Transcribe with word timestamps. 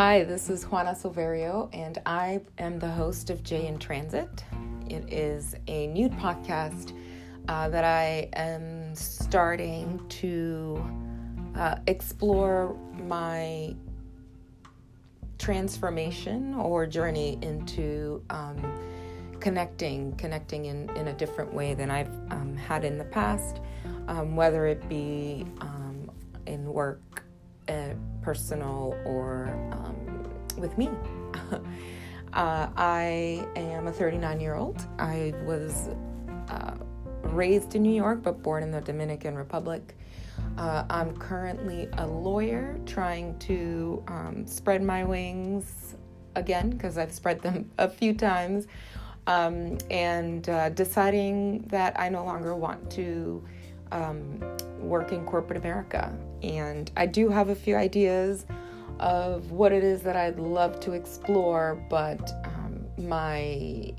Hi, 0.00 0.22
this 0.22 0.48
is 0.48 0.62
Juana 0.62 0.92
Silverio, 0.92 1.68
and 1.72 1.98
I 2.06 2.40
am 2.58 2.78
the 2.78 2.88
host 2.88 3.30
of 3.30 3.42
Jay 3.42 3.66
in 3.66 3.80
Transit. 3.80 4.44
It 4.88 5.12
is 5.12 5.56
a 5.66 5.88
nude 5.88 6.12
podcast 6.12 6.96
uh, 7.48 7.68
that 7.70 7.82
I 7.82 8.28
am 8.34 8.94
starting 8.94 10.00
to 10.08 10.88
uh, 11.56 11.78
explore 11.88 12.76
my 12.92 13.74
transformation 15.36 16.54
or 16.54 16.86
journey 16.86 17.36
into 17.42 18.22
um, 18.30 18.78
connecting, 19.40 20.14
connecting 20.14 20.66
in, 20.66 20.90
in 20.90 21.08
a 21.08 21.12
different 21.12 21.52
way 21.52 21.74
than 21.74 21.90
I've 21.90 22.14
um, 22.30 22.56
had 22.56 22.84
in 22.84 22.98
the 22.98 23.04
past, 23.04 23.58
um, 24.06 24.36
whether 24.36 24.64
it 24.68 24.88
be 24.88 25.44
um, 25.60 26.08
in 26.46 26.72
work, 26.72 27.24
uh, 27.68 27.94
personal, 28.22 28.96
or 29.04 29.48
um, 29.72 30.28
with 30.56 30.76
me. 30.78 30.90
uh, 32.32 32.68
I 32.76 33.46
am 33.56 33.86
a 33.86 33.92
39 33.92 34.40
year 34.40 34.54
old. 34.54 34.84
I 34.98 35.34
was 35.44 35.90
uh, 36.48 36.74
raised 37.22 37.74
in 37.74 37.82
New 37.82 37.94
York 37.94 38.22
but 38.22 38.42
born 38.42 38.62
in 38.62 38.70
the 38.70 38.80
Dominican 38.80 39.36
Republic. 39.36 39.94
Uh, 40.56 40.84
I'm 40.90 41.16
currently 41.16 41.88
a 41.98 42.06
lawyer 42.06 42.78
trying 42.86 43.38
to 43.40 44.02
um, 44.08 44.46
spread 44.46 44.82
my 44.82 45.04
wings 45.04 45.96
again 46.34 46.70
because 46.70 46.98
I've 46.98 47.12
spread 47.12 47.40
them 47.42 47.70
a 47.78 47.88
few 47.88 48.14
times 48.14 48.66
um, 49.26 49.78
and 49.90 50.48
uh, 50.48 50.70
deciding 50.70 51.60
that 51.68 51.98
I 52.00 52.08
no 52.08 52.24
longer 52.24 52.56
want 52.56 52.90
to 52.92 53.44
um, 53.92 54.40
work 54.78 55.12
in 55.12 55.24
corporate 55.24 55.58
America. 55.58 56.12
And 56.42 56.90
I 56.96 57.06
do 57.06 57.28
have 57.28 57.48
a 57.48 57.54
few 57.54 57.76
ideas 57.76 58.46
of 59.00 59.52
what 59.52 59.72
it 59.72 59.84
is 59.84 60.02
that 60.02 60.16
I'd 60.16 60.38
love 60.38 60.80
to 60.80 60.92
explore, 60.92 61.82
but 61.88 62.32
um, 62.44 62.86
my 62.98 63.92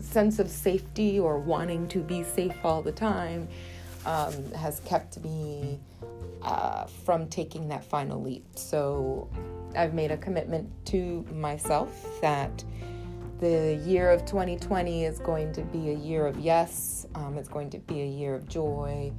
sense 0.00 0.38
of 0.38 0.50
safety 0.50 1.18
or 1.18 1.38
wanting 1.38 1.88
to 1.88 2.00
be 2.00 2.22
safe 2.22 2.56
all 2.62 2.82
the 2.82 2.92
time 2.92 3.48
um, 4.04 4.52
has 4.52 4.80
kept 4.80 5.22
me 5.24 5.78
uh, 6.42 6.84
from 6.84 7.26
taking 7.28 7.68
that 7.68 7.84
final 7.84 8.20
leap. 8.20 8.44
So 8.54 9.28
I've 9.76 9.94
made 9.94 10.10
a 10.10 10.16
commitment 10.16 10.70
to 10.86 11.24
myself 11.32 12.20
that 12.20 12.62
the 13.44 13.78
year 13.84 14.10
of 14.10 14.24
2020 14.24 15.04
is 15.04 15.18
going 15.18 15.52
to 15.52 15.60
be 15.60 15.90
a 15.90 15.94
year 15.94 16.26
of 16.26 16.38
yes, 16.38 17.06
um, 17.14 17.36
it's 17.36 17.48
going 17.48 17.68
to 17.68 17.78
be 17.78 18.00
a 18.00 18.06
year 18.06 18.34
of 18.34 18.48
joy. 18.48 19.12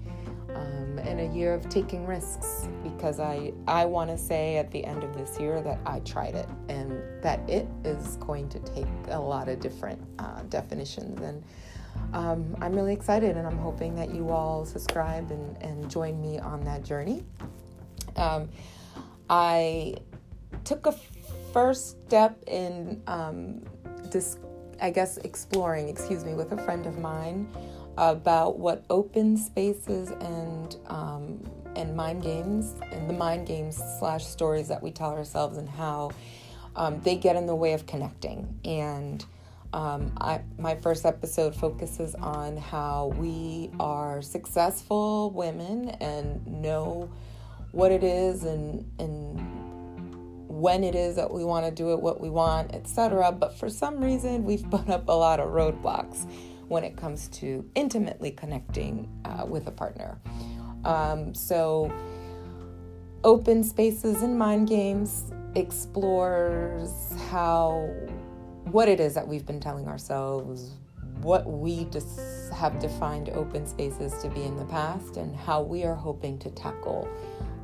Um, 0.49 0.99
and 0.99 1.19
a 1.19 1.35
year 1.35 1.53
of 1.53 1.67
taking 1.67 2.05
risks 2.05 2.69
because 2.81 3.19
I, 3.19 3.51
I 3.67 3.83
want 3.83 4.09
to 4.09 4.17
say 4.17 4.55
at 4.55 4.71
the 4.71 4.85
end 4.85 5.03
of 5.03 5.13
this 5.13 5.37
year 5.37 5.61
that 5.61 5.79
I 5.85 5.99
tried 5.99 6.33
it 6.33 6.47
and 6.69 6.93
that 7.21 7.41
it 7.49 7.67
is 7.83 8.15
going 8.17 8.47
to 8.49 8.59
take 8.59 8.87
a 9.09 9.19
lot 9.19 9.49
of 9.49 9.59
different 9.59 10.01
uh, 10.17 10.43
definitions. 10.43 11.19
And 11.19 11.43
um, 12.13 12.55
I'm 12.61 12.73
really 12.73 12.93
excited 12.93 13.35
and 13.35 13.45
I'm 13.45 13.57
hoping 13.57 13.95
that 13.95 14.15
you 14.15 14.29
all 14.29 14.65
subscribe 14.65 15.29
and, 15.29 15.61
and 15.61 15.91
join 15.91 16.21
me 16.21 16.39
on 16.39 16.63
that 16.63 16.83
journey. 16.83 17.25
Um, 18.15 18.47
I 19.29 19.95
took 20.63 20.85
a 20.85 20.95
first 21.51 22.05
step 22.05 22.41
in 22.47 23.01
um, 23.07 23.61
this, 24.15 24.37
I 24.81 24.91
guess, 24.91 25.17
exploring, 25.17 25.89
excuse 25.89 26.23
me, 26.23 26.35
with 26.35 26.53
a 26.53 26.57
friend 26.63 26.85
of 26.85 26.97
mine 26.97 27.49
about 27.97 28.57
what 28.57 28.85
open 28.89 29.37
spaces 29.37 30.09
and 30.09 30.77
um, 30.87 31.43
and 31.75 31.93
mind 31.95 32.23
games 32.23 32.75
and 32.93 33.09
the 33.09 33.13
mind 33.13 33.45
games 33.45 33.81
slash 33.99 34.25
stories 34.25 34.69
that 34.69 34.81
we 34.81 34.91
tell 34.91 35.11
ourselves 35.11 35.57
and 35.57 35.67
how 35.67 36.11
um, 36.77 37.01
they 37.01 37.17
get 37.17 37.35
in 37.35 37.45
the 37.45 37.55
way 37.55 37.73
of 37.73 37.85
connecting. 37.85 38.57
And 38.63 39.25
um, 39.73 40.13
I, 40.21 40.39
my 40.57 40.75
first 40.75 41.05
episode 41.05 41.53
focuses 41.53 42.15
on 42.15 42.55
how 42.55 43.07
we 43.17 43.69
are 43.77 44.21
successful 44.21 45.31
women 45.31 45.89
and 45.99 46.47
know 46.47 47.09
what 47.73 47.91
it 47.91 48.05
is 48.05 48.45
and, 48.45 48.89
and 48.99 49.74
when 50.47 50.83
it 50.83 50.95
is 50.95 51.15
that 51.15 51.31
we 51.31 51.43
want 51.43 51.65
to 51.65 51.71
do 51.71 51.91
it, 51.91 51.99
what 51.99 52.21
we 52.21 52.29
want, 52.29 52.73
etc. 52.73 53.31
But 53.31 53.57
for 53.57 53.69
some 53.69 54.03
reason, 54.03 54.43
we've 54.43 54.69
put 54.69 54.89
up 54.89 55.07
a 55.07 55.13
lot 55.13 55.39
of 55.39 55.49
roadblocks 55.49 56.29
when 56.67 56.83
it 56.83 56.97
comes 56.97 57.27
to 57.29 57.69
intimately 57.75 58.31
connecting 58.31 59.09
uh, 59.25 59.45
with 59.45 59.67
a 59.67 59.71
partner. 59.71 60.19
Um, 60.83 61.33
so, 61.33 61.93
open 63.23 63.63
spaces 63.63 64.21
and 64.21 64.37
mind 64.37 64.67
games 64.67 65.31
explores 65.55 66.91
how 67.29 67.89
what 68.65 68.87
it 68.87 68.99
is 68.99 69.13
that 69.13 69.27
we've 69.27 69.45
been 69.45 69.59
telling 69.59 69.87
ourselves, 69.87 70.71
what 71.21 71.45
we 71.45 71.85
just 71.85 72.19
have 72.51 72.77
defined 72.79 73.29
open 73.29 73.65
spaces 73.65 74.13
to 74.21 74.29
be 74.29 74.43
in 74.43 74.57
the 74.57 74.65
past, 74.65 75.17
and 75.17 75.35
how 75.35 75.61
we 75.61 75.83
are 75.83 75.95
hoping 75.95 76.37
to 76.39 76.49
tackle 76.51 77.07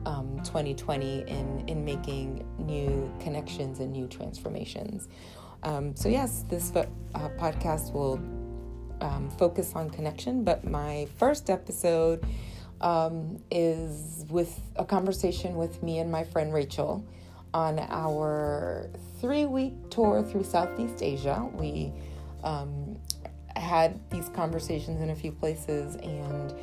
um, 0.06 0.40
2020 0.44 1.22
in, 1.28 1.64
in 1.68 1.86
making 1.86 2.46
new 2.62 3.12
connections 3.20 3.80
and 3.80 3.92
new 3.92 4.08
transformations. 4.08 5.08
Um, 5.64 5.96
so, 5.96 6.10
yes, 6.10 6.44
this 6.50 6.72
uh, 6.76 6.86
podcast 7.38 7.94
will 7.94 8.20
um, 9.02 9.30
focus 9.38 9.74
on 9.76 9.90
connection, 9.90 10.44
but 10.44 10.64
my 10.64 11.08
first 11.18 11.50
episode 11.50 12.26
um, 12.82 13.38
is 13.52 14.26
with 14.30 14.60
a 14.76 14.86
conversation 14.86 15.56
with 15.56 15.82
me 15.84 16.00
and 16.00 16.12
my 16.12 16.24
friend 16.24 16.54
Rachel 16.54 17.06
on 17.54 17.80
our 17.90 18.90
three 19.20 19.46
week 19.46 19.74
tour 19.90 20.24
through 20.24 20.44
Southeast 20.44 21.04
Asia. 21.04 21.48
We 21.54 21.92
um, 22.44 22.98
had 23.56 24.00
these 24.10 24.30
conversations 24.30 25.02
in 25.02 25.10
a 25.10 25.16
few 25.16 25.32
places, 25.32 25.96
and 25.96 26.54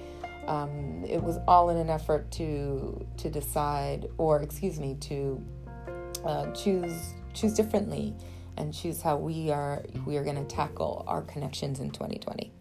um, 0.49 1.05
it 1.07 1.23
was 1.23 1.39
all 1.47 1.71
in 1.71 1.77
an 1.77 1.91
effort 1.91 2.31
to 2.33 3.07
to 3.19 3.31
decide, 3.31 4.09
or 4.17 4.43
excuse 4.43 4.81
me, 4.81 4.97
to 5.03 5.45
uh, 6.25 6.51
choose 6.53 7.15
choose 7.35 7.55
differently 7.55 8.15
and 8.57 8.75
choose 8.75 9.01
how 9.01 9.17
we 9.17 9.51
are 9.51 9.83
we 10.07 10.17
are 10.17 10.25
going 10.25 10.37
to 10.37 10.45
tackle 10.45 11.05
our 11.07 11.23
connections 11.23 11.81
in 11.81 11.91
2020. 11.91 12.53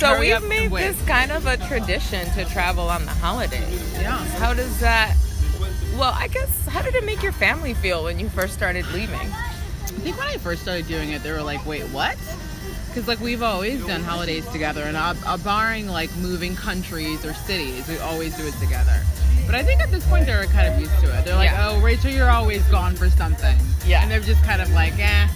So 0.00 0.18
we've 0.18 0.42
made 0.48 0.72
this 0.72 1.00
kind 1.02 1.30
of 1.30 1.44
a 1.44 1.58
tradition 1.58 2.26
to 2.30 2.46
travel 2.46 2.88
on 2.88 3.04
the 3.04 3.10
holidays. 3.10 3.92
Yeah. 4.00 4.16
How 4.38 4.54
does 4.54 4.80
that? 4.80 5.14
Well, 5.98 6.14
I 6.16 6.28
guess 6.28 6.66
how 6.66 6.80
did 6.80 6.94
it 6.94 7.04
make 7.04 7.22
your 7.22 7.32
family 7.32 7.74
feel 7.74 8.04
when 8.04 8.18
you 8.18 8.30
first 8.30 8.54
started 8.54 8.86
leaving? 8.92 9.14
I 9.14 10.02
think 10.02 10.16
when 10.16 10.26
I 10.26 10.38
first 10.38 10.62
started 10.62 10.88
doing 10.88 11.10
it, 11.10 11.22
they 11.22 11.30
were 11.30 11.42
like, 11.42 11.66
"Wait, 11.66 11.82
what?" 11.88 12.16
Because 12.90 13.06
like 13.06 13.20
we've 13.20 13.42
always 13.42 13.84
done 13.86 14.02
holidays 14.02 14.46
together, 14.48 14.82
and 14.82 14.96
uh, 14.96 15.14
uh, 15.24 15.36
barring 15.38 15.86
like 15.88 16.14
moving 16.16 16.56
countries 16.56 17.24
or 17.24 17.32
cities, 17.34 17.86
we 17.88 17.96
always 17.98 18.36
do 18.36 18.44
it 18.46 18.54
together. 18.54 19.00
But 19.46 19.54
I 19.54 19.62
think 19.62 19.80
at 19.80 19.90
this 19.90 20.04
point 20.08 20.26
they're 20.26 20.44
kind 20.46 20.72
of 20.72 20.78
used 20.80 20.98
to 21.00 21.18
it. 21.18 21.24
They're 21.24 21.36
like, 21.36 21.50
Yeah. 21.50 21.68
"Oh, 21.70 21.80
Rachel, 21.80 22.10
you're 22.10 22.30
always 22.30 22.62
gone 22.64 22.96
for 22.96 23.08
something." 23.08 23.56
Yeah. 23.86 24.02
And 24.02 24.10
they're 24.10 24.20
just 24.20 24.42
kind 24.44 24.60
of 24.60 24.70
like, 24.72 24.98
"Eh." 24.98 25.28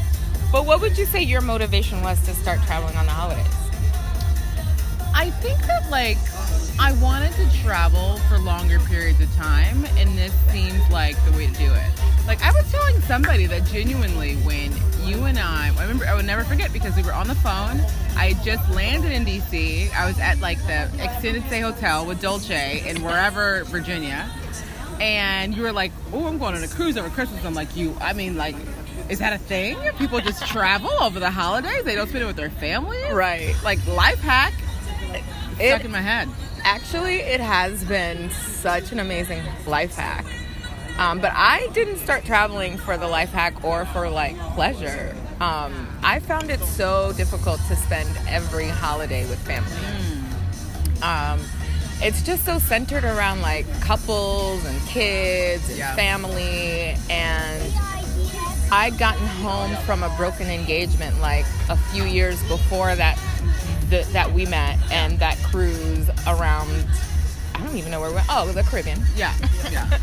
But 0.51 0.67
what 0.67 0.81
would 0.81 0.99
you 0.99 1.07
say 1.07 1.23
your 1.23 1.41
motivation 1.41 2.03
was 2.03 2.21
to 2.27 2.35
start 2.35 2.61
traveling 2.63 2.97
on 2.97 3.07
the 3.07 3.13
holidays? 3.13 3.47
I 5.15 5.31
think 5.31 5.61
that 5.67 5.89
like 5.91 6.19
I 6.79 6.93
wanted 7.01 7.33
to 7.35 7.63
travel 7.63 8.19
for 8.29 8.39
longer 8.39 8.81
periods 8.81 9.21
of 9.21 9.33
time, 9.37 9.85
and 9.97 10.19
this 10.19 10.33
seems 10.51 10.83
like 10.91 11.17
the 11.25 11.33
way 11.33 11.47
to 11.47 11.53
do 11.53 11.73
it. 11.73 11.91
Like 12.27 12.43
I 12.43 12.51
was 12.53 12.69
telling 12.71 13.01
somebody 13.03 13.47
that 13.47 13.65
genuinely, 13.67 14.35
when 14.39 14.73
you 15.07 15.25
and 15.25 15.39
I, 15.39 15.69
I 15.77 15.83
remember 15.83 16.07
I 16.07 16.15
would 16.15 16.25
never 16.25 16.45
forget 16.45 16.73
because 16.73 16.97
we 16.97 17.03
were 17.03 17.13
on 17.13 17.29
the 17.29 17.35
phone. 17.37 17.81
I 18.17 18.35
just 18.45 18.69
landed 18.71 19.13
in 19.13 19.25
DC. 19.25 19.93
I 19.95 20.07
was 20.07 20.19
at 20.19 20.39
like 20.41 20.59
the 20.67 20.85
extended 21.03 21.45
stay 21.47 21.61
hotel 21.61 22.07
with 22.07 22.21
Dolce 22.21 22.83
in 22.89 23.03
wherever 23.03 23.65
Virginia, 23.65 24.29
and 25.01 25.55
you 25.55 25.63
were 25.63 25.73
like, 25.73 25.93
"Oh, 26.13 26.27
I'm 26.27 26.39
going 26.39 26.55
on 26.55 26.63
a 26.63 26.69
cruise 26.69 26.97
over 26.97 27.11
Christmas." 27.11 27.45
I'm 27.45 27.55
like, 27.55 27.75
"You? 27.77 27.97
I 28.01 28.13
mean, 28.13 28.37
like." 28.37 28.57
Is 29.11 29.19
that 29.19 29.35
a 29.35 29.39
thing? 29.39 29.77
People 29.99 30.19
just 30.21 30.47
travel 30.47 30.89
over 31.03 31.21
the 31.21 31.31
holidays? 31.31 31.85
They 31.85 31.95
don't 31.95 32.09
spend 32.09 32.23
it 32.25 32.27
with 32.27 32.37
their 32.37 32.49
family. 32.49 32.97
Right. 33.13 33.55
Like 33.63 33.87
life 33.87 34.19
hack 34.21 34.55
It- 35.61 35.69
stuck 35.75 35.85
in 35.85 35.91
my 35.91 36.01
head. 36.01 36.27
Actually, 36.63 37.17
it 37.17 37.39
has 37.39 37.85
been 37.85 38.31
such 38.31 38.93
an 38.93 39.01
amazing 39.01 39.43
life 39.67 39.95
hack. 39.97 40.25
Um, 40.99 41.19
but 41.21 41.33
I 41.35 41.69
didn't 41.73 41.99
start 41.99 42.25
traveling 42.25 42.77
for 42.79 42.97
the 42.97 43.09
life 43.09 43.31
hack 43.33 43.65
or 43.65 43.85
for 43.87 44.09
like 44.09 44.37
pleasure. 44.55 45.15
Um, 45.41 45.89
I 46.05 46.21
found 46.21 46.51
it 46.51 46.61
so 46.61 47.13
difficult 47.17 47.61
to 47.69 47.77
spend 47.77 48.09
every 48.29 48.69
holiday 48.69 49.29
with 49.29 49.39
family. 49.41 49.73
Um, 51.03 51.41
it's 52.01 52.23
just 52.23 52.45
so 52.45 52.59
centered 52.59 53.05
around 53.05 53.41
like 53.41 53.67
couples 53.81 54.65
and 54.65 54.81
kids 54.87 55.69
and 55.69 55.79
Yeah. 55.79 55.95
family 55.97 56.97
and 57.11 57.73
I'd 58.73 58.97
gotten 58.99 59.27
home 59.27 59.75
from 59.85 60.03
a 60.03 60.09
broken 60.17 60.49
engagement 60.49 61.21
like 61.21 61.45
a 61.69 61.77
few 61.93 62.05
years 62.05 62.43
before 62.45 62.95
that 62.97 63.19
th- 63.91 64.07
that 64.09 64.33
we 64.33 64.47
met 64.47 64.79
and 64.91 65.19
that 65.19 65.37
cruise 65.43 66.09
around 66.27 66.71
I 67.55 67.63
don't 67.63 67.77
even 67.77 67.91
know 67.91 68.01
where 68.01 68.09
we 68.11 68.17
went. 68.17 68.27
Oh, 68.31 68.51
the 68.53 68.63
Caribbean. 68.63 69.01
Yeah. 69.17 69.35
Yeah. 69.71 69.99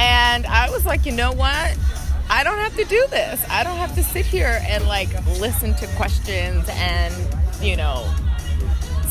And 0.00 0.46
I 0.46 0.70
was 0.70 0.86
like, 0.86 1.04
you 1.04 1.12
know 1.12 1.30
what? 1.32 1.76
I 2.30 2.42
don't 2.42 2.58
have 2.58 2.74
to 2.76 2.84
do 2.84 3.06
this. 3.10 3.44
I 3.50 3.62
don't 3.64 3.76
have 3.76 3.94
to 3.96 4.02
sit 4.02 4.24
here 4.24 4.60
and 4.66 4.86
like 4.86 5.08
listen 5.38 5.74
to 5.74 5.86
questions 5.96 6.66
and, 6.70 7.14
you 7.60 7.76
know, 7.76 8.08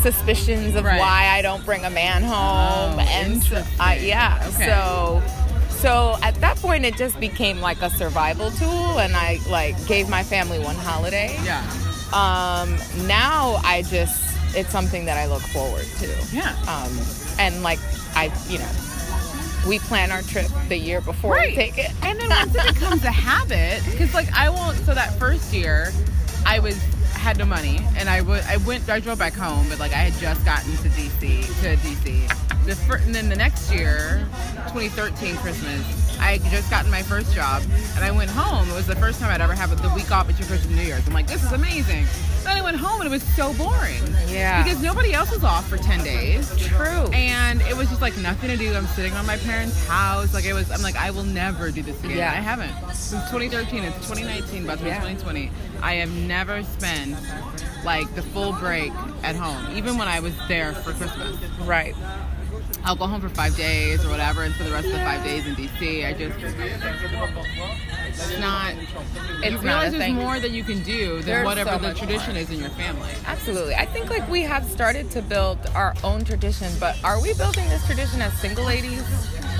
suspicions 0.02 0.76
of 0.76 0.86
Right. 0.86 1.00
why 1.00 1.28
I 1.28 1.42
don't 1.42 1.64
bring 1.66 1.84
a 1.86 1.90
man 1.90 2.24
home. 2.24 2.96
Oh, 2.98 3.06
and 3.10 3.44
so, 3.44 3.64
I, 3.80 3.98
yeah. 3.98 4.42
Okay. 4.56 4.66
So 4.66 5.22
so 5.70 6.18
at 6.24 6.36
that 6.36 6.58
point 6.58 6.84
it 6.86 6.98
just 6.98 7.20
became 7.20 7.62
like 7.62 7.82
a 7.82 7.90
survival 7.90 8.52
tool 8.52 9.00
and 9.00 9.16
I 9.16 9.40
like 9.50 9.76
gave 9.88 10.10
my 10.10 10.24
family 10.24 10.60
one 10.60 10.76
holiday. 10.76 11.38
yeah. 11.44 11.62
Um 12.12 12.78
now 13.08 13.60
I 13.64 13.84
just 13.88 14.24
it's 14.58 14.72
something 14.72 15.06
that 15.06 15.18
I 15.18 15.28
look 15.28 15.42
forward 15.44 15.86
to 16.00 16.08
Yeah. 16.36 16.56
um, 16.68 16.92
and 17.38 17.62
like 17.62 17.80
I, 18.16 18.32
you 18.50 18.58
know, 18.60 18.72
we 19.68 19.80
plan 19.80 20.12
our 20.12 20.22
trip 20.22 20.48
the 20.68 20.78
year 20.78 21.02
before 21.02 21.34
Right. 21.36 21.50
we 21.50 21.56
take 21.56 21.78
it. 21.78 21.92
And 22.04 22.20
then 22.20 22.30
once 22.30 22.56
it 22.56 22.74
becomes 22.74 23.04
a 23.04 23.12
habit, 23.12 23.84
because 23.92 24.14
like 24.14 24.32
I 24.34 24.50
won't. 24.50 24.78
So 24.86 24.94
that 24.94 25.18
first 25.20 25.54
year, 25.54 25.92
I 26.46 26.60
was 26.60 26.82
had 27.14 27.38
no 27.38 27.46
money, 27.46 27.80
and 27.98 28.10
I 28.10 28.22
would 28.22 28.44
I 28.44 28.58
went 28.58 28.88
I 28.90 29.00
drove 29.00 29.20
back 29.20 29.34
home, 29.34 29.68
but 29.70 29.80
like 29.80 29.92
I 29.94 29.98
had 30.10 30.14
just 30.22 30.44
gotten 30.46 30.72
to 30.78 30.90
DC 30.90 31.42
to 31.62 31.76
DC. 31.78 32.66
The 32.66 32.76
fir- 32.76 32.98
and 32.98 33.14
then 33.14 33.30
the 33.30 33.36
next 33.36 33.72
year, 33.72 34.26
2013 34.70 35.36
Christmas, 35.38 36.09
I 36.20 36.38
had 36.38 36.52
just 36.52 36.70
gotten 36.70 36.92
my 36.92 37.02
first 37.02 37.34
job, 37.34 37.64
and 37.96 38.04
I 38.04 38.12
went 38.12 38.30
home. 38.30 38.70
It 38.70 38.76
was 38.76 38.88
the 38.88 38.96
first 38.96 39.20
time 39.20 39.32
I'd 39.32 39.42
ever 39.42 39.54
have 39.54 39.70
the 39.82 39.90
week 39.90 40.12
off 40.12 40.28
between 40.28 40.48
Christmas 40.48 40.68
and 40.68 40.76
New 40.76 40.84
Year's. 40.84 41.08
I'm 41.08 41.14
like, 41.14 41.28
this 41.28 41.44
is 41.44 41.52
amazing. 41.52 42.06
Then 42.44 42.58
I 42.58 42.62
went 42.62 42.78
home, 42.78 43.02
and 43.02 43.08
it 43.08 43.12
was 43.12 43.24
so 43.36 43.54
boring. 43.54 44.02
Yeah. 44.28 44.64
Because 44.64 44.82
nobody 44.82 45.14
else 45.14 45.32
was 45.32 45.44
off 45.44 45.68
for 45.68 45.78
10 45.78 46.04
days. 46.04 46.56
True. 46.58 47.08
And 47.14 47.62
it 47.64 47.76
was 47.76 47.90
just 47.90 48.02
like 48.02 48.18
nothing 48.18 48.50
to 48.50 48.58
do. 48.58 48.74
I'm 48.74 48.88
sitting 48.88 49.14
on 49.14 49.26
my 49.26 49.38
parents' 49.38 49.86
house. 49.88 50.34
Like 50.34 50.46
it 50.46 50.54
was, 50.54 50.70
I'm 50.72 50.82
like, 50.82 50.96
I 50.96 51.12
will 51.12 51.24
never 51.24 51.72
do 51.72 51.82
this 51.82 52.00
again. 52.04 52.18
Yeah. 52.18 52.32
I 52.32 52.36
haven't. 52.36 52.72
Since 52.94 53.24
2013, 53.32 53.84
it's 53.84 53.96
2019, 54.08 54.64
about 54.64 54.78
to 54.80 54.84
be 54.84 54.90
Yeah. 54.90 54.96
2020. 55.02 55.52
I 55.82 55.96
have 55.96 56.12
never 56.12 56.64
spent 56.64 57.16
like 57.86 58.14
the 58.16 58.22
full 58.22 58.54
break 58.54 58.92
at 59.24 59.36
home, 59.36 59.76
even 59.78 59.98
when 59.98 60.08
I 60.08 60.20
was 60.20 60.34
there 60.48 60.74
for 60.74 60.92
Christmas. 60.94 61.38
right. 61.62 61.96
I'll 62.84 62.96
go 62.96 63.06
home 63.08 63.22
for 63.22 63.30
five 63.30 63.56
days 63.56 64.06
or 64.06 64.10
whatever, 64.10 64.44
and 64.44 64.54
for 64.56 64.64
the 64.64 64.72
rest 64.72 64.88
of 64.88 64.94
the 64.94 65.00
five 65.00 65.24
days 65.24 65.46
in 65.46 65.56
DC, 65.56 66.06
I 66.06 66.14
just 66.14 66.38
it's 68.20 68.40
not. 68.40 68.74
It's 68.74 69.46
you 69.46 69.52
not 69.52 69.64
realize 69.64 69.94
a 69.94 69.98
there's 69.98 70.14
more 70.14 70.40
that 70.40 70.52
you 70.52 70.64
can 70.64 70.84
do 70.84 71.18
than 71.18 71.26
There's 71.26 71.46
whatever 71.46 71.72
so 71.72 71.78
the 71.80 71.94
tradition 71.94 72.34
more. 72.34 72.42
is 72.42 72.50
in 72.50 72.60
your 72.60 72.70
family. 72.72 73.10
Absolutely. 73.26 73.76
I 73.76 73.86
think 73.86 74.10
like 74.10 74.28
we 74.30 74.42
have 74.42 74.66
started 74.66 75.10
to 75.12 75.22
build 75.22 75.58
our 75.76 75.96
own 76.04 76.26
tradition, 76.26 76.72
but 76.80 77.02
are 77.04 77.22
we 77.22 77.34
building 77.34 77.68
this 77.70 77.86
tradition 77.86 78.22
as 78.22 78.34
single 78.34 78.66
ladies? 78.66 79.04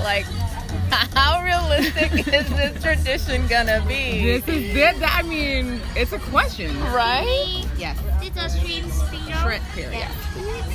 Like, 0.00 0.24
how 1.14 1.42
realistic 1.44 2.12
is 2.34 2.48
this 2.50 2.82
tradition 2.82 3.46
gonna 3.46 3.84
be? 3.86 4.24
This 4.40 4.48
is 4.48 4.74
that. 4.74 5.16
I 5.18 5.22
mean, 5.26 5.80
it's 5.94 6.12
a 6.12 6.18
question. 6.18 6.78
right? 6.92 7.64
Yes. 7.78 7.98
This 8.20 8.30
is 8.30 8.36
a 8.36 8.60
shrimp 8.60 8.92
roll. 8.92 9.42
Shrimp 9.42 9.64
here, 9.74 9.90
Yeah. 9.92 10.10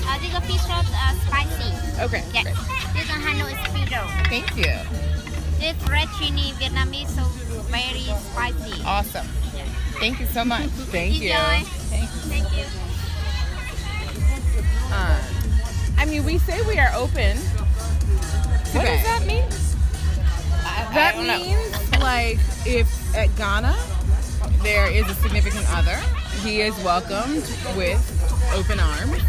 Uh, 0.07 0.17
this 0.19 0.33
is 0.33 0.39
fish 0.49 0.65
rolls 0.69 0.89
are 0.91 1.15
spicy. 1.25 2.01
Okay. 2.01 2.23
Yeah. 2.33 2.43
great. 2.43 2.55
This 2.93 3.03
is 3.05 3.09
Hanoi 3.09 3.53
spring 3.65 3.87
roll. 3.93 4.09
Thank 4.29 4.57
you. 4.57 4.73
This 5.59 5.77
red 5.89 6.07
chili 6.17 6.51
Vietnamese 6.59 7.07
so 7.15 7.23
very 7.69 8.05
spicy. 8.31 8.83
Awesome. 8.83 9.27
Thank 9.99 10.19
you 10.19 10.25
so 10.27 10.43
much. 10.43 10.65
Thank 10.91 11.21
you. 11.21 11.31
Thank 11.33 12.09
Thank 12.27 12.51
you. 12.57 12.65
Uh, 14.91 15.21
I 15.97 16.05
mean, 16.05 16.23
we 16.25 16.37
say 16.39 16.61
we 16.67 16.77
are 16.79 16.91
open. 16.95 17.37
What 18.73 18.85
does 18.85 19.03
that 19.05 19.23
mean? 19.25 19.43
I, 20.65 20.93
That 20.93 21.15
I 21.15 21.37
means 21.37 21.99
like 22.01 22.39
if 22.65 23.15
at 23.15 23.33
Ghana 23.37 23.75
there 24.63 24.91
is 24.91 25.07
a 25.09 25.13
significant 25.15 25.65
other, 25.69 25.97
he 26.43 26.61
is 26.61 26.75
welcomed 26.83 27.43
with 27.75 28.01
open 28.53 28.79
arms 28.79 29.21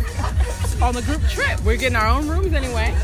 on 0.82 0.94
the 0.94 1.02
group 1.02 1.22
trip. 1.28 1.62
We're 1.64 1.76
getting 1.76 1.96
our 1.96 2.06
own 2.08 2.28
rooms 2.28 2.52
anyway, 2.52 2.94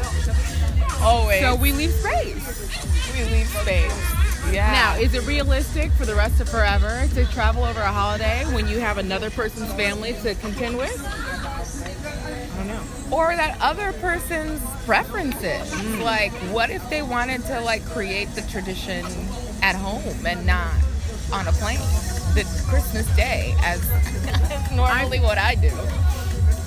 always. 1.01 1.41
so 1.41 1.55
we 1.55 1.73
leave 1.73 1.91
space. 1.93 3.15
we 3.17 3.25
leave 3.25 3.49
space. 3.49 4.13
Yeah. 4.53 4.73
Now, 4.73 4.97
is 4.97 5.15
it 5.15 5.27
realistic 5.27 5.93
for 5.93 6.05
the 6.05 6.15
rest 6.15 6.41
of 6.41 6.49
forever 6.49 7.07
to 7.15 7.25
travel 7.27 7.65
over 7.65 7.81
a 7.81 7.93
holiday 7.93 8.45
when 8.53 8.67
you 8.69 8.81
have 8.81 8.99
another 8.99 9.31
person's 9.31 9.73
family 9.75 10.15
to 10.23 10.35
contend 10.35 10.77
with? 10.77 10.99
I 11.01 12.57
don't 12.57 12.69
know. 12.69 12.83
or 13.17 13.35
that 13.35 13.57
other 13.61 13.93
person's 13.95 14.61
preferences. 14.85 15.71
Mm. 15.73 16.03
Like, 16.03 16.33
what 16.53 16.71
if 16.71 16.89
they 16.91 17.03
wanted 17.03 17.45
to 17.47 17.61
like 17.61 17.85
create 17.87 18.29
the 18.35 18.43
tradition 18.43 19.05
at 19.63 19.77
home 19.77 20.27
and 20.27 20.45
not 20.45 20.75
on 21.33 21.47
a 21.47 21.53
plane? 21.53 21.79
The 22.35 22.45
Christmas 22.67 23.07
day, 23.15 23.55
as 23.63 23.81
normally 24.73 25.21
what 25.21 25.37
I 25.39 25.55
do. 25.55 25.71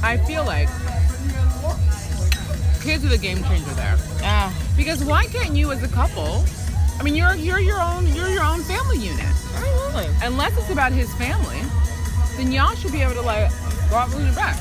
I 0.03 0.17
feel 0.17 0.45
like 0.45 0.69
kids 2.83 3.03
are 3.03 3.09
the 3.09 3.17
game 3.17 3.43
changer 3.45 3.73
there. 3.73 3.97
Yeah. 4.21 4.53
Because 4.77 5.03
why 5.03 5.25
can't 5.25 5.55
you 5.55 5.71
as 5.71 5.81
a 5.81 5.87
couple? 5.87 6.45
I 6.99 7.03
mean, 7.03 7.15
you're 7.15 7.33
you're 7.33 7.59
your 7.59 7.81
own 7.81 8.05
you're 8.13 8.29
your 8.29 8.43
own 8.43 8.61
family 8.61 8.99
unit. 8.99 9.25
absolutely. 9.25 10.15
Unless 10.21 10.57
it's 10.59 10.69
about 10.69 10.91
his 10.91 11.11
family, 11.15 11.61
then 12.37 12.51
y'all 12.51 12.75
should 12.75 12.91
be 12.91 13.01
able 13.01 13.15
to 13.15 13.21
like 13.21 13.49
go 13.89 13.95
out 13.95 14.13
and 14.13 14.35
back. 14.35 14.57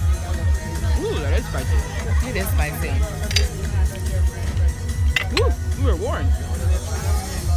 Ooh, 1.00 1.14
that 1.20 1.38
is 1.38 1.44
spicy. 1.44 2.28
It 2.28 2.36
is 2.36 2.48
spicy. 2.48 2.88
Ooh, 5.38 5.52
we 5.78 5.90
were 5.90 5.96
warned. 5.96 6.32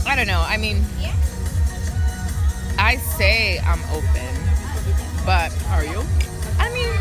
I 0.05 0.15
don't 0.17 0.27
know. 0.27 0.43
I 0.45 0.57
mean, 0.57 0.83
I 2.79 2.97
say 2.97 3.59
I'm 3.59 3.81
open, 3.91 4.35
but 5.25 5.51
Are 5.69 5.83
you? 5.83 6.03
I 6.59 6.69
mean, 6.71 6.93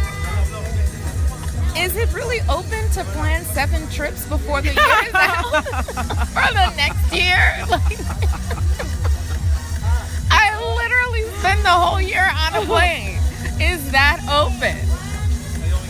is 1.85 1.97
it 1.97 2.13
really 2.15 2.41
open 2.49 2.89
to 2.93 3.05
plan 3.13 3.45
seven 3.45 3.87
trips 3.91 4.27
before 4.27 4.63
the 4.63 4.69
year 4.69 5.05
is 5.07 5.15
out? 5.15 5.45
or 6.35 6.53
the 6.55 6.75
next 6.77 7.13
year? 7.13 7.65
Like, 7.69 7.83
I 10.31 10.57
literally 10.77 11.25
spend 11.39 11.63
the 11.63 11.69
whole 11.69 12.01
year 12.01 12.27
on 12.27 12.55
a 12.63 12.65
plane. 12.65 13.19
Is 13.61 13.91
that 13.93 14.21
open? 14.31 14.79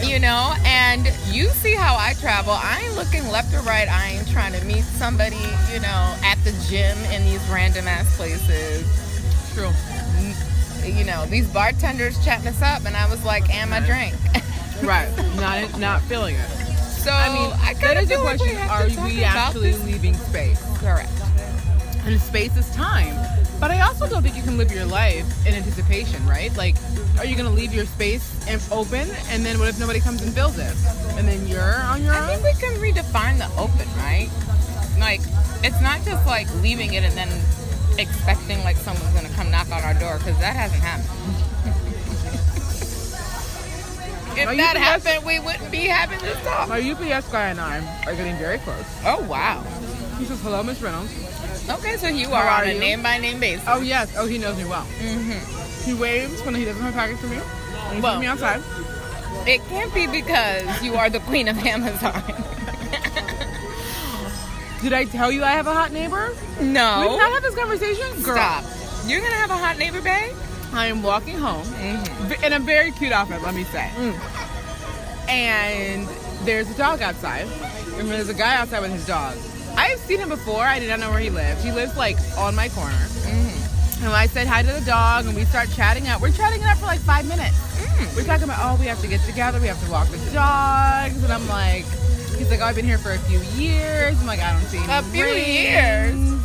You 0.06 0.18
know, 0.18 0.54
and 0.64 1.06
you 1.32 1.48
see 1.48 1.74
how 1.74 1.96
I 1.96 2.14
travel. 2.14 2.52
I 2.52 2.82
ain't 2.84 2.96
looking 2.96 3.28
left 3.28 3.54
or 3.54 3.60
right. 3.60 3.88
I 3.88 4.08
ain't 4.10 4.28
trying 4.28 4.52
to 4.58 4.64
meet 4.66 4.84
somebody, 4.84 5.36
you 5.72 5.80
know, 5.80 6.16
at 6.22 6.36
the 6.44 6.52
gym 6.68 6.98
in 7.12 7.24
these 7.24 7.42
random 7.48 7.86
ass 7.88 8.14
places 8.16 9.05
True. 9.56 9.72
you 10.84 11.04
know, 11.04 11.24
these 11.24 11.48
bartenders 11.48 12.22
chatting 12.22 12.46
us 12.46 12.60
up, 12.60 12.84
and 12.84 12.94
I 12.94 13.08
was 13.08 13.24
like, 13.24 13.48
"And 13.54 13.70
my 13.70 13.80
drink." 13.80 14.14
Right. 14.82 15.08
Not 15.36 15.78
not 15.80 16.02
feeling 16.02 16.34
it. 16.34 16.48
so 16.84 17.10
I 17.10 17.32
mean, 17.32 17.50
I 17.64 17.72
that 17.72 18.02
the 18.02 18.06
feel 18.06 18.24
like 18.24 18.36
question: 18.36 18.58
Are 18.68 18.84
we 19.06 19.24
actually 19.24 19.72
this. 19.72 19.84
leaving 19.86 20.12
space? 20.12 20.60
correct? 20.80 21.10
And 22.04 22.20
space 22.20 22.54
is 22.58 22.68
time. 22.76 23.16
But 23.58 23.70
I 23.70 23.80
also 23.80 24.06
don't 24.06 24.22
think 24.22 24.36
you 24.36 24.42
can 24.42 24.58
live 24.58 24.70
your 24.70 24.84
life 24.84 25.24
in 25.46 25.54
anticipation, 25.54 26.24
right? 26.26 26.54
Like, 26.58 26.76
are 27.16 27.24
you 27.24 27.34
going 27.34 27.48
to 27.48 27.54
leave 27.56 27.72
your 27.72 27.86
space 27.86 28.36
open, 28.70 29.08
and 29.30 29.46
then 29.46 29.58
what 29.58 29.68
if 29.68 29.80
nobody 29.80 29.98
comes 29.98 30.20
and 30.20 30.34
fills 30.34 30.58
it, 30.58 30.76
and 31.16 31.26
then 31.26 31.46
you're 31.46 31.80
on 31.80 32.02
your 32.04 32.12
I 32.12 32.18
own? 32.18 32.24
I 32.24 32.36
think 32.36 32.44
we 32.44 32.60
can 32.60 32.74
redefine 32.78 33.38
the 33.38 33.48
open, 33.58 33.88
right? 33.96 34.28
Like, 35.00 35.22
it's 35.64 35.80
not 35.80 36.04
just 36.04 36.26
like 36.26 36.52
leaving 36.56 36.92
it 36.92 37.02
and 37.02 37.14
then 37.16 37.30
expecting 37.98 38.62
like 38.64 38.76
someone's 38.76 39.12
gonna 39.14 39.28
come 39.30 39.50
knock 39.50 39.70
on 39.70 39.82
our 39.82 39.94
door 39.94 40.18
because 40.18 40.38
that 40.38 40.54
hasn't 40.56 40.82
happened. 40.82 41.08
if 44.38 44.56
that 44.56 44.74
best- 44.74 45.06
happened, 45.06 45.24
we 45.26 45.38
wouldn't 45.40 45.70
be 45.70 45.84
having 45.86 46.18
this 46.20 46.38
talk. 46.44 46.68
My 46.68 46.80
UPS 46.80 47.28
guy 47.30 47.48
and 47.48 47.60
I 47.60 47.78
are 48.06 48.14
getting 48.14 48.36
very 48.36 48.58
close. 48.58 48.84
Oh 49.04 49.22
wow. 49.28 49.62
He 50.18 50.24
says, 50.24 50.40
"Hello, 50.42 50.62
Miss 50.62 50.80
Reynolds." 50.80 51.12
Okay, 51.68 51.96
so 51.96 52.06
you 52.08 52.28
How 52.28 52.34
are 52.34 52.62
on 52.62 52.68
a 52.68 52.78
name 52.78 53.02
by 53.02 53.18
name 53.18 53.40
basis. 53.40 53.64
Oh 53.66 53.80
yes. 53.80 54.14
Oh, 54.16 54.26
he 54.26 54.38
knows 54.38 54.56
me 54.56 54.64
well. 54.64 54.86
Mm-hmm. 55.00 55.90
He 55.90 55.94
waves 55.94 56.40
when 56.42 56.54
he 56.54 56.64
doesn't 56.64 56.80
have 56.82 56.92
a 56.94 56.96
package 56.96 57.18
for 57.18 57.26
me. 57.28 57.38
He 57.94 58.00
Well- 58.00 58.20
me 58.20 58.26
outside. 58.26 58.62
It 59.46 59.60
can't 59.68 59.92
be 59.94 60.06
because 60.08 60.82
you 60.82 60.94
are 60.96 61.08
the 61.08 61.20
queen 61.20 61.46
of 61.48 61.56
Amazon. 61.58 62.22
Did 64.82 64.92
I 64.92 65.04
tell 65.04 65.32
you 65.32 65.42
I 65.42 65.52
have 65.52 65.66
a 65.66 65.72
hot 65.74 65.92
neighbor? 65.92 66.34
no. 66.60 67.00
We 67.00 67.08
did 67.08 67.18
not 67.18 67.32
have 67.32 67.42
this 67.42 67.54
conversation, 67.54 68.22
girl. 68.22 68.36
Stop. 68.36 68.64
You're 69.06 69.20
gonna 69.20 69.34
have 69.34 69.50
a 69.50 69.56
hot 69.56 69.78
neighbor, 69.78 70.00
babe? 70.02 70.34
I 70.72 70.86
am 70.86 71.02
walking 71.02 71.38
home 71.38 71.64
Mm-hmm. 71.64 72.44
in 72.44 72.52
a 72.52 72.58
very 72.58 72.90
cute 72.92 73.12
outfit, 73.12 73.40
let 73.42 73.54
me 73.54 73.64
say. 73.64 73.90
Mm. 73.96 75.28
And 75.28 76.06
there's 76.46 76.70
a 76.70 76.76
dog 76.76 77.02
outside, 77.02 77.46
and 77.98 78.08
there's 78.08 78.28
a 78.28 78.34
guy 78.34 78.56
outside 78.56 78.80
with 78.80 78.92
his 78.92 79.06
dog. 79.06 79.36
I 79.76 79.88
have 79.88 79.98
seen 80.00 80.18
him 80.20 80.28
before. 80.28 80.62
I 80.62 80.78
did 80.78 80.88
not 80.88 81.00
know 81.00 81.10
where 81.10 81.20
he 81.20 81.30
lived. 81.30 81.62
He 81.62 81.72
lives 81.72 81.96
like 81.96 82.16
on 82.38 82.54
my 82.54 82.68
corner. 82.70 82.92
Mm-hmm. 82.94 84.04
And 84.04 84.12
I 84.12 84.26
said 84.26 84.46
hi 84.46 84.62
to 84.62 84.72
the 84.72 84.84
dog, 84.84 85.26
and 85.26 85.34
we 85.34 85.44
start 85.46 85.70
chatting 85.70 86.06
up. 86.08 86.20
We're 86.20 86.30
chatting 86.30 86.60
it 86.62 86.66
up 86.68 86.78
for 86.78 86.86
like 86.86 87.00
five 87.00 87.26
minutes. 87.26 87.56
We're 88.14 88.24
talking 88.24 88.44
about, 88.44 88.58
oh, 88.60 88.76
we 88.78 88.86
have 88.86 89.00
to 89.00 89.08
get 89.08 89.20
together. 89.22 89.58
We 89.58 89.68
have 89.68 89.82
to 89.84 89.90
walk 89.90 90.08
the 90.08 90.18
dogs. 90.30 91.22
And 91.22 91.32
I'm 91.32 91.46
like, 91.48 91.84
he's 92.36 92.50
like, 92.50 92.60
oh, 92.60 92.64
I've 92.64 92.76
been 92.76 92.84
here 92.84 92.98
for 92.98 93.12
a 93.12 93.18
few 93.18 93.40
years. 93.60 94.18
I'm 94.20 94.26
like, 94.26 94.40
I 94.40 94.52
don't 94.52 94.62
see 94.68 94.78
any 94.78 94.92
A 94.92 95.02
few 95.02 95.24
rings." 95.24 95.48
years? 95.48 96.42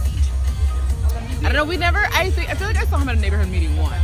I 1.40 1.44
don't 1.46 1.54
know. 1.54 1.66
We 1.66 1.78
never. 1.78 2.00
I 2.12 2.30
think. 2.32 2.50
I 2.50 2.54
feel 2.56 2.68
like 2.68 2.78
I 2.78 2.86
saw 2.86 2.98
him 3.00 3.10
at 3.10 3.18
a 3.18 3.20
neighborhood 3.20 3.50
meeting 3.50 3.76
once. 3.78 3.96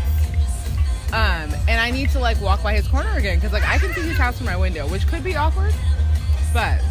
Um, 1.13 1.53
and 1.70 1.79
I 1.79 1.89
need 1.91 2.10
to 2.12 2.20
like 2.20 2.41
walk 2.41 2.62
by 2.63 2.74
his 2.74 2.88
corner 2.88 3.12
again 3.15 3.38
because 3.38 3.53
like 3.53 3.63
I 3.67 3.77
can 3.77 3.94
see 3.94 4.01
his 4.01 4.17
house 4.17 4.38
from 4.38 4.46
my 4.48 4.58
window, 4.58 4.88
which 4.89 5.08
could 5.08 5.24
be 5.24 5.36
awkward, 5.38 5.74
but 6.53 6.82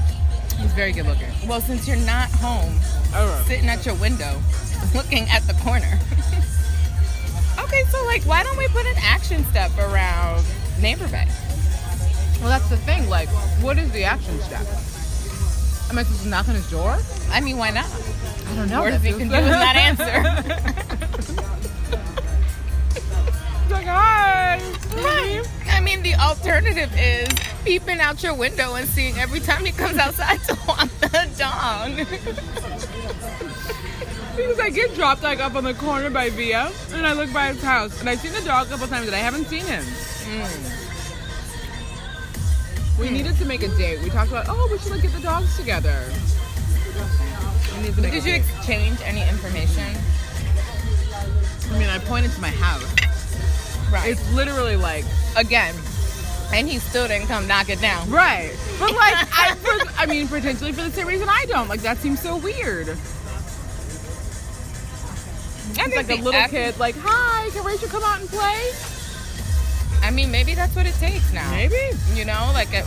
he's 0.58 0.72
very 0.72 0.92
good 0.92 1.04
looking. 1.06 1.28
Well, 1.46 1.60
since 1.60 1.86
you're 1.86 1.98
not 1.98 2.30
home, 2.30 2.72
Oh, 3.14 3.44
sitting 3.46 3.68
at 3.68 3.84
your 3.84 3.94
window, 3.96 4.40
looking 4.94 5.28
at 5.28 5.42
the 5.46 5.52
corner. 5.62 5.98
okay, 7.60 7.84
so 7.90 8.02
like, 8.06 8.22
why 8.22 8.42
don't 8.42 8.56
we 8.56 8.68
put 8.68 8.86
an 8.86 8.96
action 9.02 9.44
step 9.46 9.70
around 9.78 10.44
Neighbor 10.80 11.08
Bae? 11.08 11.28
Well, 12.40 12.48
that's 12.48 12.68
the 12.68 12.76
thing. 12.76 13.08
Like, 13.08 13.28
what 13.62 13.78
is 13.78 13.90
the 13.92 14.02
action 14.04 14.38
step? 14.40 14.66
Am 15.90 15.98
I 15.98 16.02
supposed 16.02 16.22
to 16.22 16.28
knock 16.28 16.48
on 16.48 16.54
his 16.56 16.68
door? 16.70 16.98
I 17.30 17.40
mean, 17.40 17.56
why 17.58 17.70
not? 17.70 17.86
I 18.48 18.54
don't 18.56 18.68
know. 18.68 18.82
What 18.82 18.90
does 18.90 19.02
he 19.02 19.12
can 19.12 19.28
do 19.28 19.34
with 19.34 19.46
that 19.46 19.76
answer? 19.76 20.04
like, 23.72 23.86
hi. 23.86 24.60
Right. 24.96 25.42
I 25.70 25.80
mean, 25.80 26.02
the 26.02 26.14
alternative 26.14 26.90
is 26.98 27.28
peeping 27.64 28.00
out 28.00 28.22
your 28.22 28.34
window 28.34 28.74
and 28.74 28.88
seeing 28.88 29.16
every 29.18 29.40
time 29.40 29.64
he 29.64 29.72
comes 29.72 29.98
outside 29.98 30.42
to 30.44 30.56
walk 30.66 30.88
the 31.00 31.28
dog. 31.38 31.96
Because 34.36 34.60
I 34.60 34.70
get 34.70 34.94
dropped 34.94 35.22
like 35.22 35.40
up 35.40 35.54
on 35.54 35.64
the 35.64 35.74
corner 35.74 36.10
by 36.10 36.30
Via, 36.30 36.70
and 36.92 37.06
I 37.06 37.12
look 37.12 37.32
by 37.32 37.52
his 37.52 37.62
house, 37.62 38.00
and 38.00 38.08
I've 38.08 38.20
seen 38.20 38.32
the 38.32 38.42
dog 38.42 38.66
a 38.66 38.70
couple 38.70 38.86
times, 38.86 39.06
and 39.06 39.16
I 39.16 39.20
haven't 39.20 39.46
seen 39.46 39.64
him. 39.64 39.82
Hmm. 39.84 40.85
We 42.98 43.10
needed 43.10 43.36
to 43.38 43.44
make 43.44 43.62
a 43.62 43.68
date. 43.76 44.00
We 44.02 44.08
talked 44.10 44.30
about, 44.30 44.46
oh, 44.48 44.68
we 44.72 44.78
should 44.78 44.90
like 44.92 45.02
get 45.02 45.12
the 45.12 45.20
dogs 45.20 45.54
together. 45.56 46.02
We 47.82 47.92
to 47.92 48.00
Did 48.00 48.14
you 48.14 48.20
date. 48.32 48.36
exchange 48.56 48.98
any 49.04 49.22
information? 49.28 49.84
I 51.70 51.78
mean, 51.78 51.88
I 51.88 51.98
pointed 51.98 52.32
to 52.32 52.40
my 52.40 52.48
house. 52.48 52.82
Right. 53.92 54.10
It's 54.10 54.32
literally 54.32 54.76
like 54.76 55.04
Again. 55.36 55.74
And 56.54 56.68
he 56.68 56.78
still 56.78 57.06
didn't 57.08 57.26
come 57.26 57.46
knock 57.46 57.68
it 57.68 57.80
down. 57.80 58.08
right, 58.08 58.52
but 58.78 58.92
like 58.94 59.14
I, 59.38 59.54
for, 59.56 60.00
I 60.00 60.06
mean, 60.06 60.28
potentially 60.28 60.72
for 60.72 60.82
the 60.82 60.90
same 60.92 61.06
reason 61.08 61.28
I 61.28 61.44
don't. 61.48 61.68
Like 61.68 61.82
that 61.82 61.98
seems 61.98 62.20
so 62.22 62.36
weird. 62.36 62.88
I 62.88 62.92
It's 65.86 65.96
like 65.96 66.08
a 66.10 66.14
little 66.14 66.32
act- 66.40 66.52
kid, 66.52 66.78
like, 66.78 66.94
hi, 66.98 67.50
can 67.50 67.64
Rachel 67.64 67.88
come 67.88 68.02
out 68.04 68.20
and 68.20 68.28
play? 68.28 68.70
I 70.06 70.10
mean, 70.12 70.30
maybe 70.30 70.54
that's 70.54 70.76
what 70.76 70.86
it 70.86 70.94
takes 70.94 71.32
now. 71.32 71.50
Maybe. 71.50 71.74
You 72.14 72.24
know, 72.24 72.50
like 72.54 72.72
a 72.72 72.84